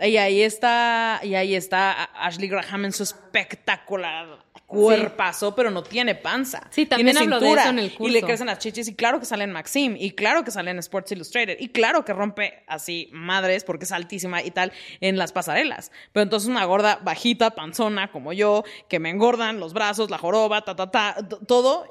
[0.00, 4.38] Y ahí está, y ahí está Ashley Graham en su espectacular
[4.74, 6.68] cuerpazo, pero no tiene panza.
[6.70, 9.20] Sí, también tiene de cintura, eso en el Y le crecen las chichis y claro
[9.20, 12.62] que sale en Maxim y claro que sale en Sports Illustrated y claro que rompe
[12.66, 15.92] así madres porque es altísima y tal en las pasarelas.
[16.12, 20.62] Pero entonces una gorda bajita, panzona como yo, que me engordan los brazos, la joroba,
[20.62, 21.16] ta, ta, ta,
[21.46, 21.86] todo.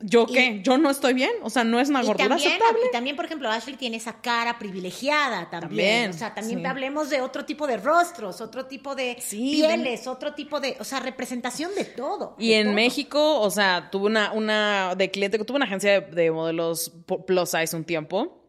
[0.00, 0.60] ¿Yo qué?
[0.62, 1.30] ¿Yo no estoy bien?
[1.42, 2.80] O sea, no es una Y gordura también, aceptable.
[2.88, 5.60] y también, por ejemplo, Ashley tiene esa cara privilegiada también.
[5.60, 6.66] También, o sea, también sí.
[6.66, 10.84] hablemos de otro tipo de rostros, otro tipo de Sí, pieles, otro tipo de, o
[10.84, 12.34] sea, representación de todo.
[12.38, 12.74] Y de en todo.
[12.74, 16.90] México, o sea, tuve una, una de cliente, tuve una agencia de, de modelos
[17.26, 18.40] plus size un tiempo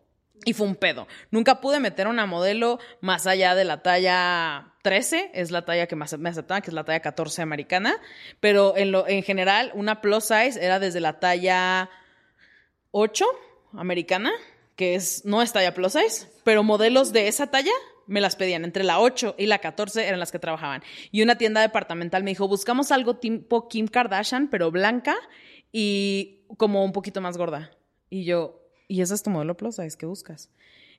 [0.46, 1.08] y fue un pedo.
[1.32, 5.96] Nunca pude meter una modelo más allá de la talla 13, es la talla que
[5.96, 7.98] me aceptaban, que es la talla 14 americana,
[8.40, 11.90] pero en, lo, en general una plus size era desde la talla
[12.92, 13.26] 8
[13.74, 14.32] americana,
[14.76, 17.72] que es no es talla plus size, pero modelos de esa talla
[18.06, 18.64] me las pedían.
[18.64, 20.84] Entre la 8 y la 14 eran las que trabajaban.
[21.12, 25.16] Y una tienda departamental me dijo, buscamos algo tipo Kim Kardashian, pero blanca
[25.72, 27.72] y como un poquito más gorda.
[28.12, 29.98] Y yo, ¿y ese es tu modelo plus size?
[29.98, 30.52] ¿Qué buscas?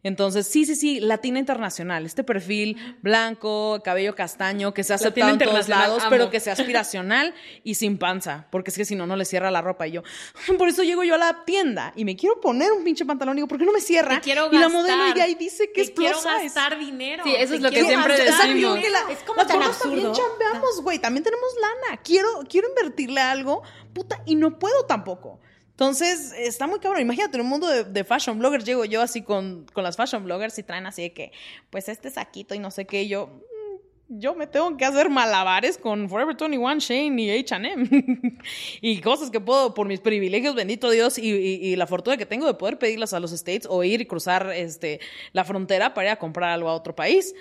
[0.03, 5.33] Entonces, sí, sí, sí, latina internacional, este perfil blanco, cabello castaño, que sea Latina aceptado
[5.33, 6.11] en todos lados, amo.
[6.11, 7.35] pero que sea aspiracional
[7.65, 9.87] y sin panza, porque es que si no, no le cierra la ropa.
[9.89, 10.03] Y yo,
[10.59, 13.39] por eso llego yo a la tienda y me quiero poner un pinche pantalón y
[13.39, 14.17] digo, ¿por qué no me cierra?
[14.17, 17.25] Te quiero y la modelo ya ahí dice que es plus quiero gastar dinero.
[17.25, 18.79] Sí, eso es lo que siempre gastar decimos.
[18.79, 20.29] que la- Es como tan gordas también absurdo.
[20.29, 20.99] chambeamos, güey.
[20.99, 22.01] También tenemos lana.
[22.03, 25.41] Quiero, quiero invertirle a algo, puta, y no puedo tampoco.
[25.77, 27.03] Entonces, está muy cabrón.
[27.03, 30.59] Imagínate, en un mundo de, fashion bloggers, llego yo así con, con las fashion bloggers
[30.59, 31.33] y traen así de que,
[31.68, 33.03] pues este saquito y no sé qué.
[33.03, 37.87] Y yo, mm, yo me tengo que hacer malabares con Forever 21, Shane y H&M.
[38.81, 42.24] y cosas que puedo, por mis privilegios, bendito Dios, y, y- y la fortuna que
[42.24, 45.01] tengo de poder pedirlas a los States o ir y cruzar este,
[45.35, 47.35] la frontera para ir a comprar algo a otro país.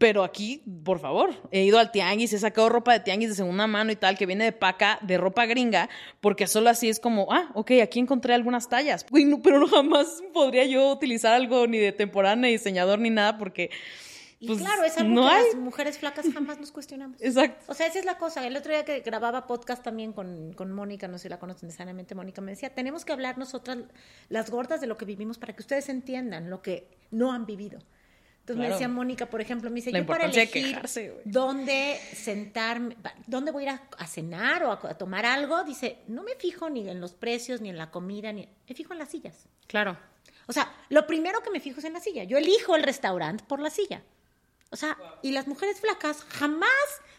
[0.00, 3.66] Pero aquí, por favor, he ido al tianguis, he sacado ropa de tianguis de segunda
[3.66, 5.90] mano y tal, que viene de paca, de ropa gringa,
[6.22, 9.04] porque solo así es como, ah, ok, aquí encontré algunas tallas.
[9.10, 13.10] Uy, no, pero no jamás podría yo utilizar algo ni de temporada, ni diseñador, ni
[13.10, 13.68] nada, porque...
[14.38, 15.44] Y pues, claro, es algo no que hay.
[15.48, 17.18] las mujeres flacas jamás nos cuestionamos.
[17.20, 17.70] Exacto.
[17.70, 18.46] O sea, esa es la cosa.
[18.46, 21.66] El otro día que grababa podcast también con, con Mónica, no sé si la conocen
[21.66, 23.76] necesariamente, Mónica me decía, tenemos que hablar nosotras,
[24.30, 27.80] las gordas, de lo que vivimos para que ustedes entiendan lo que no han vivido.
[28.52, 32.96] Entonces me decía Mónica, por ejemplo, me dice, La yo para elegir quejarse, dónde sentarme,
[33.26, 36.34] dónde voy a ir a, a cenar o a, a tomar algo, dice, no me
[36.34, 39.48] fijo ni en los precios, ni en la comida, ni me fijo en las sillas.
[39.66, 39.96] Claro.
[40.46, 42.24] O sea, lo primero que me fijo es en la silla.
[42.24, 44.02] Yo elijo el restaurante por la silla.
[44.70, 46.70] O sea, y las mujeres flacas jamás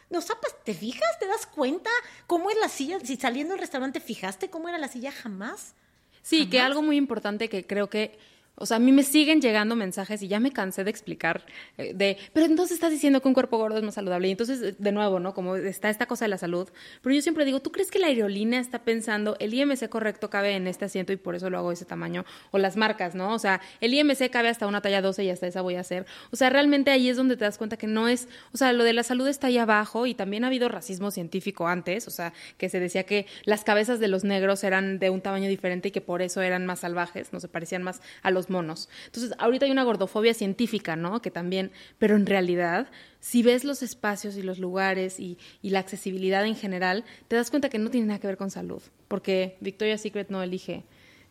[0.10, 0.56] nos zapas.
[0.64, 1.20] ¿Te fijas?
[1.20, 1.90] ¿Te das cuenta
[2.28, 3.00] cómo es la silla?
[3.02, 5.76] Si saliendo del restaurante fijaste cómo era la silla, jamás.
[6.22, 8.20] Sí, que algo muy importante que creo que,
[8.56, 11.44] o sea, a mí me siguen llegando mensajes y ya me cansé de explicar
[11.78, 14.28] eh, de, pero entonces estás diciendo que un cuerpo gordo es más saludable.
[14.28, 15.34] Y entonces, eh, de nuevo, ¿no?
[15.34, 16.70] Como está esta cosa de la salud.
[17.02, 20.56] Pero yo siempre digo, ¿tú crees que la aerolínea está pensando, el IMC correcto cabe
[20.56, 22.26] en este asiento y por eso lo hago de ese tamaño?
[22.52, 23.34] O las marcas, ¿no?
[23.34, 26.06] O sea, el IMC cabe hasta una talla 12 y hasta esa voy a hacer.
[26.32, 28.84] O sea, realmente ahí es donde te das cuenta que no es, o sea, lo
[28.84, 32.34] de la salud está ahí abajo y también ha habido racismo científico antes, o sea,
[32.58, 35.92] que se decía que las cabezas de los negros eran de un tamaño diferente y
[35.92, 38.90] que por eso eran más salvajes, no se parecían más a los monos.
[39.06, 41.22] Entonces, ahorita hay una gordofobia científica, ¿no?
[41.22, 42.90] Que también, pero en realidad,
[43.20, 47.50] si ves los espacios y los lugares y, y la accesibilidad en general, te das
[47.50, 50.84] cuenta que no tiene nada que ver con salud, porque Victoria's Secret no elige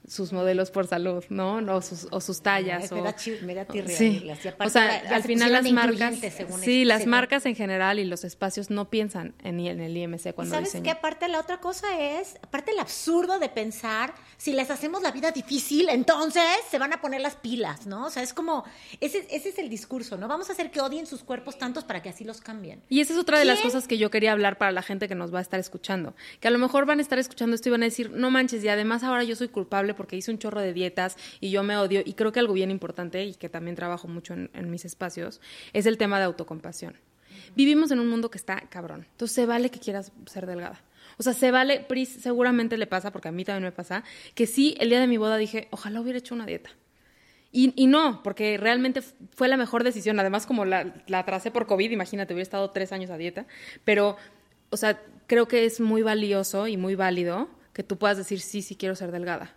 [0.07, 1.61] sus modelos por salud, ¿no?
[1.61, 2.91] No, sus, o sus tallas.
[2.91, 4.29] Me o, da chi- me da tirria Sí.
[4.49, 8.05] aparte O sea, al final las marcas, según sí, las según- marcas en general y
[8.05, 10.85] los espacios no piensan en, en el IMC ¿Y cuando sabes diseñan.
[10.85, 15.13] que aparte la otra cosa es, aparte el absurdo de pensar, si les hacemos la
[15.13, 18.07] vida difícil, entonces se van a poner las pilas, ¿no?
[18.07, 18.65] O sea, es como,
[19.01, 20.27] ese, ese es el discurso, ¿no?
[20.29, 22.83] Vamos a hacer que odien sus cuerpos tantos para que así los cambien.
[22.89, 25.15] Y esa es otra de las cosas que yo quería hablar para la gente que
[25.15, 26.15] nos va a estar escuchando.
[26.41, 28.65] Que a lo mejor van a estar escuchando esto y van a decir, no manches,
[28.65, 31.77] y además ahora yo soy culpable porque hice un chorro de dietas y yo me
[31.77, 32.01] odio.
[32.03, 35.43] Y creo que algo bien importante y que también trabajo mucho en, en mis espacios
[35.75, 36.97] es el tema de autocompasión.
[37.55, 39.07] Vivimos en un mundo que está cabrón.
[39.11, 40.81] Entonces se vale que quieras ser delgada.
[41.19, 44.47] O sea, se vale, Pris, seguramente le pasa, porque a mí también me pasa, que
[44.47, 46.71] sí, el día de mi boda dije, ojalá hubiera hecho una dieta.
[47.53, 50.19] Y, no, porque realmente fue la mejor decisión.
[50.19, 53.47] Además, como la, la por COVID, imagínate, hubiera estado tres años a dieta.
[53.85, 54.17] Pero,
[54.71, 58.63] o sea, creo que es muy valioso y muy válido que tú puedas decir, sí,
[58.63, 59.55] sí quiero ser delgada.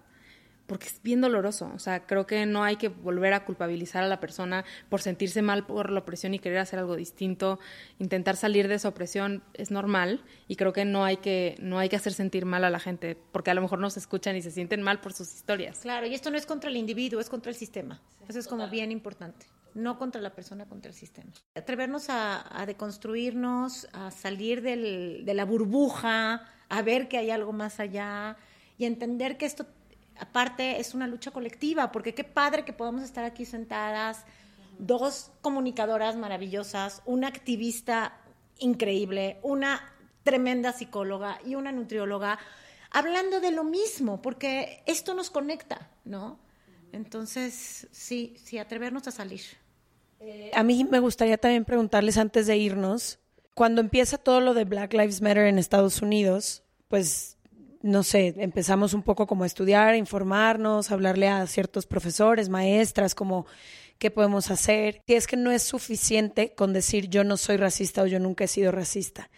[0.66, 1.70] Porque es bien doloroso.
[1.76, 5.41] O sea, creo que no hay que volver a culpabilizar a la persona por sentirse
[5.41, 7.59] mal por la opresión y querer hacer algo distinto.
[7.99, 11.89] Intentar salir de esa opresión es normal y creo que no hay que, no hay
[11.89, 14.41] que hacer sentir mal a la gente porque a lo mejor no se escuchan y
[14.41, 15.80] se sienten mal por sus historias.
[15.80, 18.01] Claro, y esto no es contra el individuo, es contra el sistema.
[18.28, 19.45] Eso es como bien importante.
[19.74, 21.32] no contra la persona, contra el sistema.
[21.55, 27.53] Atrevernos a, a deconstruirnos, a salir del, de la burbuja, a ver que hay algo
[27.53, 28.38] más allá
[28.78, 29.66] y entender que esto,
[30.20, 34.26] aparte, es una lucha colectiva, porque qué padre que podamos estar aquí sentadas,
[34.80, 38.18] dos comunicadoras maravillosas, una activista
[38.59, 39.93] increíble, una
[40.24, 42.39] tremenda psicóloga y una nutrióloga,
[42.91, 46.39] hablando de lo mismo, porque esto nos conecta, ¿no?
[46.91, 49.41] Entonces, sí, sí, atrevernos a salir.
[50.53, 53.20] A mí me gustaría también preguntarles antes de irnos,
[53.53, 57.32] cuando empieza todo lo de Black Lives Matter en Estados Unidos, pues
[57.84, 62.47] no sé, empezamos un poco como a estudiar, a informarnos, a hablarle a ciertos profesores,
[62.47, 63.45] maestras, como
[63.99, 65.01] qué podemos hacer.
[65.05, 68.45] Y es que no es suficiente con decir yo no soy racista o yo nunca
[68.45, 69.29] he sido racista.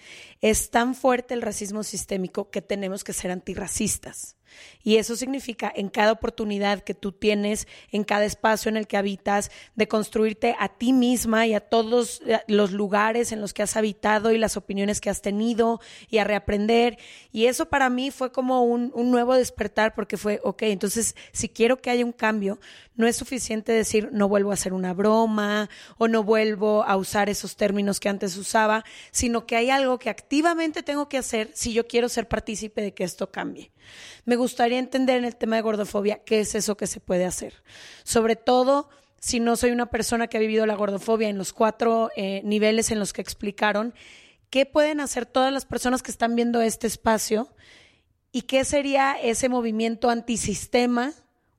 [0.42, 4.38] Es tan fuerte el racismo sistémico que tenemos que ser antirracistas.
[4.84, 8.98] Y eso significa en cada oportunidad que tú tienes, en cada espacio en el que
[8.98, 13.64] habitas, de construirte a ti misma y a todos eh, los lugares en los que
[13.64, 15.80] has habitado y las opiniones que has tenido
[16.10, 16.98] y a reaprender.
[17.32, 21.50] Y eso para mí fue como un, un nuevo despertar porque fue, ok, entonces si
[21.50, 22.60] quiero que haya un cambio,
[22.96, 27.30] no es suficiente decir no vuelvo a hacer una broma o no vuelvo a usar
[27.30, 31.74] esos términos que antes usaba, sino que hay algo que activamente tengo que hacer si
[31.74, 33.72] yo quiero ser partícipe de que esto cambie.
[34.26, 37.64] Me gustaría entender en el tema de gordofobia qué es eso que se puede hacer.
[38.04, 38.90] Sobre todo
[39.20, 42.92] si no soy una persona que ha vivido la gordofobia en los cuatro eh, niveles
[42.92, 43.96] en los que explicaron,
[44.52, 47.50] ¿qué pueden hacer todas las personas que están viendo este espacio?
[48.32, 51.14] ¿Y qué sería ese movimiento antisistema?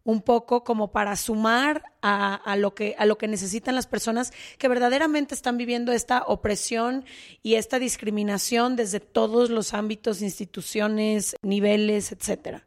[0.07, 4.69] un poco como para sumar a, lo que, a lo que necesitan las personas que
[4.69, 7.05] verdaderamente están viviendo esta opresión
[7.43, 12.65] y esta discriminación desde todos los ámbitos, instituciones, niveles, etcétera.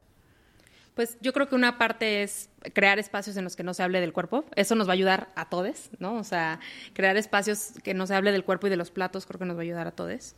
[1.00, 4.02] Pues yo creo que una parte es crear espacios en los que no se hable
[4.02, 4.44] del cuerpo.
[4.58, 6.16] Eso nos va a ayudar a todos, ¿no?
[6.16, 6.60] O sea,
[6.92, 9.56] crear espacios que no se hable del cuerpo y de los platos creo que nos
[9.56, 10.36] va a ayudar a todos.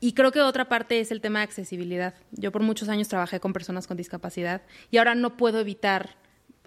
[0.00, 2.14] Y creo que otra parte es el tema de accesibilidad.
[2.30, 6.16] Yo por muchos años trabajé con personas con discapacidad y ahora no puedo evitar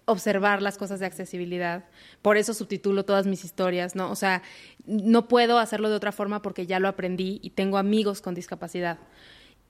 [0.05, 1.85] observar las cosas de accesibilidad.
[2.21, 4.11] Por eso subtitulo todas mis historias, ¿no?
[4.11, 4.43] O sea,
[4.85, 8.99] no puedo hacerlo de otra forma porque ya lo aprendí y tengo amigos con discapacidad.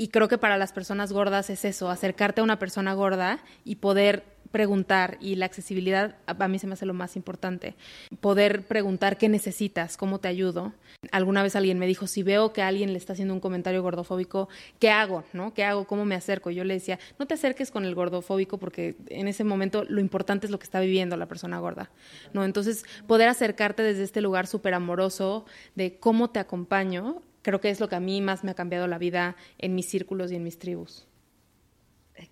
[0.02, 3.76] Y creo que para las personas gordas es eso, acercarte a una persona gorda y
[3.76, 7.76] poder preguntar y la accesibilidad a mí se me hace lo más importante.
[8.20, 10.74] Poder preguntar qué necesitas, cómo te ayudo.
[11.12, 14.50] Alguna vez alguien me dijo, si veo que alguien le está haciendo un comentario gordofóbico,
[14.80, 15.24] ¿qué hago?
[15.34, 15.54] ¿No?
[15.54, 15.86] ¿Qué hago?
[15.86, 16.50] ¿Cómo me acerco?
[16.50, 20.48] Yo le decía, no te acerques con el gordofóbico porque en ese momento lo importante
[20.48, 21.92] es lo que está viviendo la persona gorda.
[22.34, 22.44] ¿No?
[22.44, 25.46] Entonces, poder acercarte desde este lugar súper amoroso
[25.76, 28.88] de cómo te acompaño, creo que es lo que a mí más me ha cambiado
[28.88, 31.08] la vida en mis círculos y en mis tribus.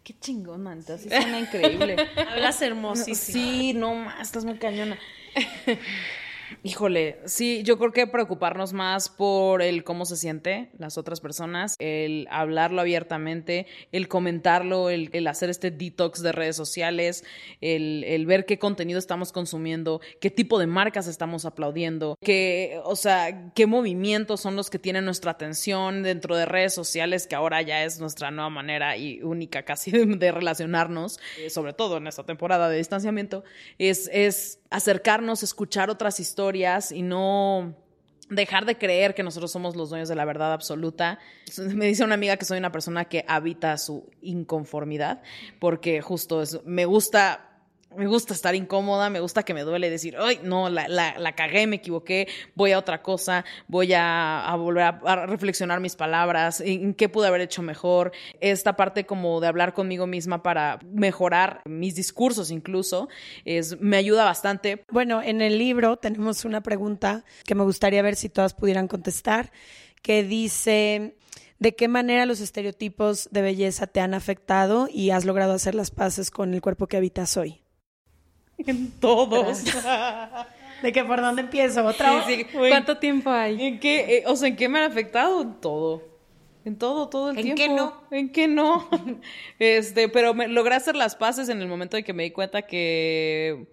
[0.04, 0.98] Qué chingón, manta.
[0.98, 1.96] Sí, suena increíble.
[2.32, 3.16] Hablas hermosísimo.
[3.18, 5.00] Sí, no más, estás muy cañona.
[6.64, 11.76] Híjole, sí, yo creo que preocuparnos más por el cómo se siente las otras personas,
[11.80, 17.24] el hablarlo abiertamente, el comentarlo, el, hacer este detox de redes sociales,
[17.62, 22.96] el, el, ver qué contenido estamos consumiendo, qué tipo de marcas estamos aplaudiendo, qué, o
[22.96, 27.62] sea, qué movimientos son los que tienen nuestra atención dentro de redes sociales, que ahora
[27.62, 32.08] ya es nuestra nueva manera y única casi de, de relacionarnos, eh, sobre todo en
[32.08, 33.44] esta temporada de distanciamiento,
[33.78, 36.39] es, es acercarnos, escuchar otras historias
[36.92, 37.76] y no
[38.30, 41.20] dejar de creer que nosotros somos los dueños de la verdad absoluta.
[41.58, 45.22] Me dice una amiga que soy una persona que habita su inconformidad,
[45.60, 47.49] porque justo es, me gusta
[47.96, 51.36] me gusta estar incómoda, me gusta que me duele decir, ay, no, la, la, la
[51.36, 56.62] cagué, me equivoqué, voy a otra cosa, voy a, a volver a, reflexionar mis palabras,
[56.62, 58.12] en qué pude haber hecho mejor,
[58.42, 63.10] esta parte como de hablar conmigo misma para mejorar mis discursos incluso,
[63.46, 64.86] es, me ayuda bastante.
[64.92, 69.52] Bueno, en el libro tenemos una pregunta que me gustaría ver si todas pudieran contestar,
[70.02, 71.16] que dice...
[71.60, 75.92] ¿De qué manera los estereotipos de belleza te han afectado y has logrado hacer las
[75.92, 77.62] paces con el cuerpo que habitas hoy?
[78.66, 79.64] En todos.
[80.82, 81.86] ¿De qué por dónde empiezo?
[81.86, 82.46] ¿Otra sí, sí.
[82.52, 83.62] ¿Cuánto tiempo hay?
[83.62, 85.42] ¿En qué, eh, o sea, ¿en qué me han afectado?
[85.42, 86.04] En todo.
[86.66, 87.62] En todo, todo el ¿En tiempo.
[87.62, 88.04] qué no?
[88.12, 88.90] ¿En qué no?
[89.60, 92.64] este, pero me, logré hacer las paces en el momento en que me di cuenta
[92.64, 93.68] que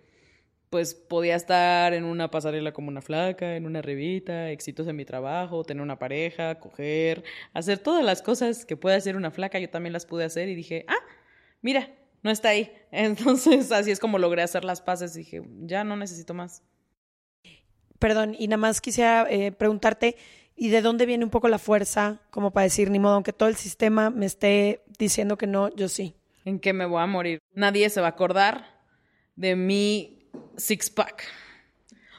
[0.70, 5.04] pues podía estar en una pasarela como una flaca, en una revista, éxitos en mi
[5.04, 7.22] trabajo, tener una pareja, coger,
[7.54, 10.54] hacer todas las cosas que puede hacer una flaca, yo también las pude hacer y
[10.54, 10.98] dije, ah,
[11.62, 11.90] mira,
[12.26, 12.70] no está ahí.
[12.90, 15.14] Entonces, así es como logré hacer las paces.
[15.14, 16.62] Dije, ya no necesito más.
[17.98, 20.16] Perdón, y nada más quisiera eh, preguntarte,
[20.54, 23.48] ¿y de dónde viene un poco la fuerza como para decir, ni modo, aunque todo
[23.48, 26.14] el sistema me esté diciendo que no, yo sí?
[26.44, 27.38] ¿En qué me voy a morir?
[27.54, 28.80] Nadie se va a acordar
[29.34, 31.24] de mi six-pack.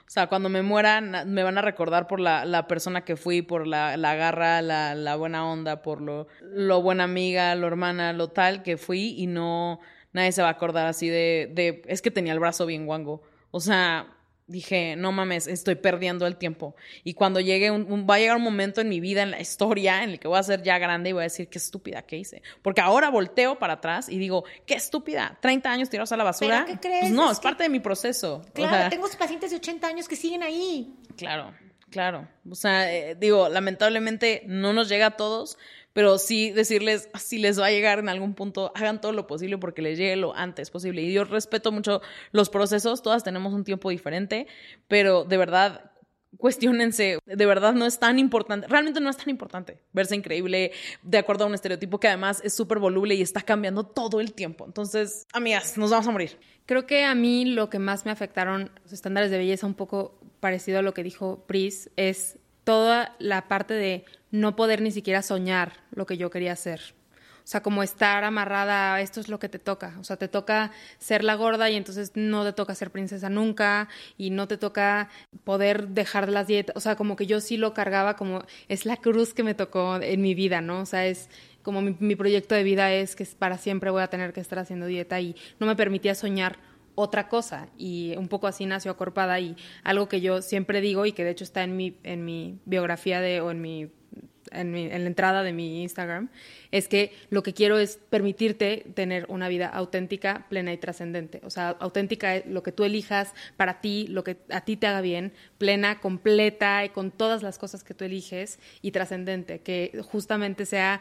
[0.07, 3.15] O sea, cuando me muera, na- me van a recordar por la, la persona que
[3.17, 7.67] fui, por la, la garra, la, la buena onda, por lo, lo buena amiga, lo
[7.67, 9.79] hermana, lo tal que fui y no,
[10.17, 13.21] nadie se va a acordar así de, de, es que tenía el brazo bien guango.
[13.51, 14.13] O sea,
[14.47, 16.75] dije, no mames, estoy perdiendo el tiempo.
[17.03, 19.41] Y cuando llegue, un, un- va a llegar un momento en mi vida, en la
[19.41, 22.01] historia, en el que voy a ser ya grande y voy a decir, qué estúpida
[22.03, 22.41] que hice.
[22.61, 26.63] Porque ahora volteo para atrás y digo, qué estúpida, 30 años tirados a la basura.
[26.65, 27.01] ¿Pero qué crees?
[27.01, 28.35] Pues no, Es es, que- parte de mi proceso.
[28.47, 30.93] O Claro, sea, tengo pacientes de 80 años que siguen ahí.
[31.17, 31.53] Claro,
[31.89, 32.27] claro.
[32.49, 35.57] O sea, eh, digo, lamentablemente no nos llega a todos,
[35.97, 39.57] pero sí decirles, si les va a llegar en algún punto, hagan todo lo posible
[39.57, 41.01] porque les llegue lo antes posible.
[41.01, 44.45] Y yo respeto mucho los procesos, todas tenemos un tiempo diferente,
[44.87, 45.89] pero de verdad,
[46.37, 50.71] cuestionense, de verdad no es tan importante, realmente no es tan importante verse increíble
[51.01, 54.33] de acuerdo a un estereotipo que además es súper voluble y está cambiando todo el
[54.33, 54.65] tiempo.
[54.67, 56.37] Entonces, amigas, nos vamos a morir.
[56.67, 60.19] Creo que a mí lo que más me afectaron los estándares de belleza, un poco
[60.41, 62.37] parecido a lo que dijo Pris, es
[62.67, 66.81] toda la parte de no poder ni siquiera soñar lo que yo quería hacer.
[67.37, 69.95] O sea, como estar amarrada a esto es lo que te toca.
[70.01, 73.87] O sea, te toca ser la gorda y entonces no te toca ser princesa nunca
[74.17, 75.07] y no te toca
[75.45, 76.75] poder dejar las dietas.
[76.75, 79.95] O sea, como que yo sí lo cargaba como es la cruz que me tocó
[80.01, 80.81] en mi vida, ¿no?
[80.81, 81.29] O sea, es
[81.63, 84.59] como mi, mi proyecto de vida es que para siempre voy a tener que estar
[84.59, 86.59] haciendo dieta y no me permitía soñar
[86.99, 91.11] otra cosa y un poco así nació Acorpada y algo que yo siempre digo y
[91.11, 93.91] que de hecho está en mi, en mi biografía de, o en mi,
[94.51, 96.29] en mi- en la entrada de mi Instagram,
[96.71, 101.39] es que lo que quiero es permitirte tener una vida auténtica, plena y trascendente.
[101.43, 104.87] O sea, auténtica es lo que tú elijas para ti, lo que a ti te
[104.87, 110.01] haga bien, plena, completa y con todas las cosas que tú eliges y trascendente, que
[110.09, 110.99] justamente sea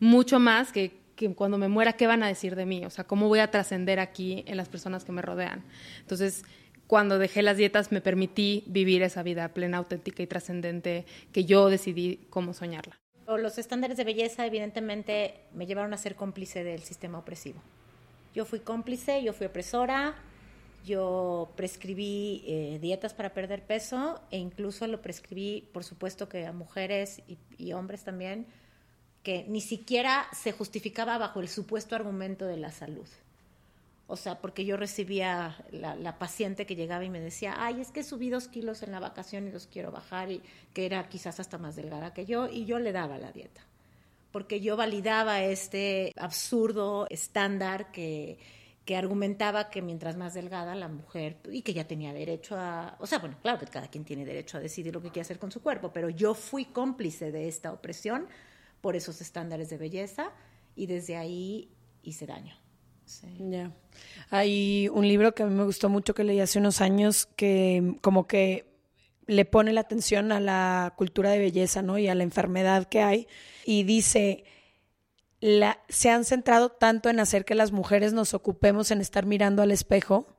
[0.00, 2.86] mucho más que, que cuando me muera, ¿qué van a decir de mí?
[2.86, 5.64] O sea, ¿cómo voy a trascender aquí en las personas que me rodean?
[5.98, 6.44] Entonces,
[6.86, 11.68] cuando dejé las dietas, me permití vivir esa vida plena, auténtica y trascendente que yo
[11.68, 12.96] decidí cómo soñarla.
[13.26, 17.60] Los estándares de belleza, evidentemente, me llevaron a ser cómplice del sistema opresivo.
[18.32, 20.14] Yo fui cómplice, yo fui opresora,
[20.86, 26.52] yo prescribí eh, dietas para perder peso e incluso lo prescribí, por supuesto, que a
[26.52, 28.46] mujeres y, y hombres también,
[29.22, 33.06] que ni siquiera se justificaba bajo el supuesto argumento de la salud.
[34.10, 37.90] O sea, porque yo recibía la, la paciente que llegaba y me decía, ay, es
[37.90, 40.40] que subí dos kilos en la vacación y los quiero bajar, y
[40.72, 43.60] que era quizás hasta más delgada que yo, y yo le daba la dieta.
[44.32, 48.38] Porque yo validaba este absurdo estándar que,
[48.86, 53.06] que argumentaba que mientras más delgada la mujer, y que ya tenía derecho a, o
[53.06, 55.52] sea, bueno, claro que cada quien tiene derecho a decidir lo que quiere hacer con
[55.52, 58.26] su cuerpo, pero yo fui cómplice de esta opresión
[58.80, 60.32] por esos estándares de belleza
[60.74, 61.70] y desde ahí
[62.02, 62.54] hice daño.
[63.38, 63.72] Ya.
[64.30, 67.96] Hay un libro que a mí me gustó mucho que leí hace unos años que
[68.02, 68.68] como que
[69.26, 71.98] le pone la atención a la cultura de belleza, ¿no?
[71.98, 73.28] Y a la enfermedad que hay.
[73.64, 74.44] Y dice,
[75.40, 79.62] la, se han centrado tanto en hacer que las mujeres nos ocupemos en estar mirando
[79.62, 80.37] al espejo,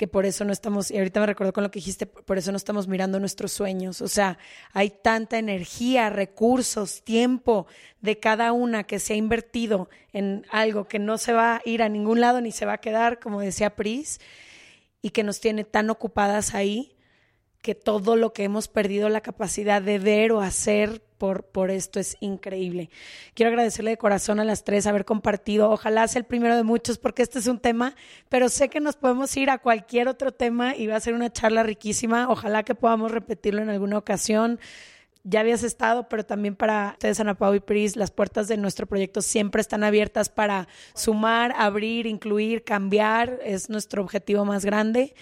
[0.00, 2.50] que por eso no estamos, y ahorita me recuerdo con lo que dijiste, por eso
[2.52, 4.00] no estamos mirando nuestros sueños.
[4.00, 4.38] O sea,
[4.72, 7.66] hay tanta energía, recursos, tiempo
[8.00, 11.82] de cada una que se ha invertido en algo que no se va a ir
[11.82, 14.22] a ningún lado ni se va a quedar, como decía Pris,
[15.02, 16.96] y que nos tiene tan ocupadas ahí
[17.62, 22.00] que todo lo que hemos perdido la capacidad de ver o hacer por, por esto
[22.00, 22.88] es increíble.
[23.34, 25.70] Quiero agradecerle de corazón a las tres haber compartido.
[25.70, 27.94] Ojalá sea el primero de muchos porque este es un tema,
[28.30, 31.30] pero sé que nos podemos ir a cualquier otro tema y va a ser una
[31.30, 32.30] charla riquísima.
[32.30, 34.58] Ojalá que podamos repetirlo en alguna ocasión.
[35.22, 38.86] Ya habías estado, pero también para ustedes, Ana Pau y Pris, las puertas de nuestro
[38.86, 43.38] proyecto siempre están abiertas para sumar, abrir, incluir, cambiar.
[43.44, 45.12] Es nuestro objetivo más grande.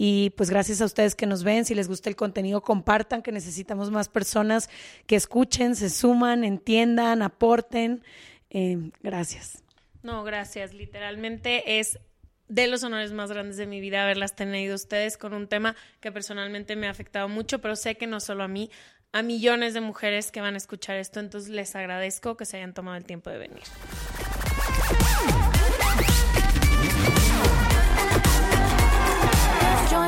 [0.00, 3.32] Y pues gracias a ustedes que nos ven, si les gusta el contenido, compartan, que
[3.32, 4.70] necesitamos más personas
[5.06, 8.04] que escuchen, se suman, entiendan, aporten.
[8.48, 9.64] Eh, gracias.
[10.04, 10.72] No, gracias.
[10.72, 11.98] Literalmente es
[12.46, 16.12] de los honores más grandes de mi vida haberlas tenido ustedes con un tema que
[16.12, 18.70] personalmente me ha afectado mucho, pero sé que no solo a mí,
[19.12, 22.72] a millones de mujeres que van a escuchar esto, entonces les agradezco que se hayan
[22.72, 23.62] tomado el tiempo de venir.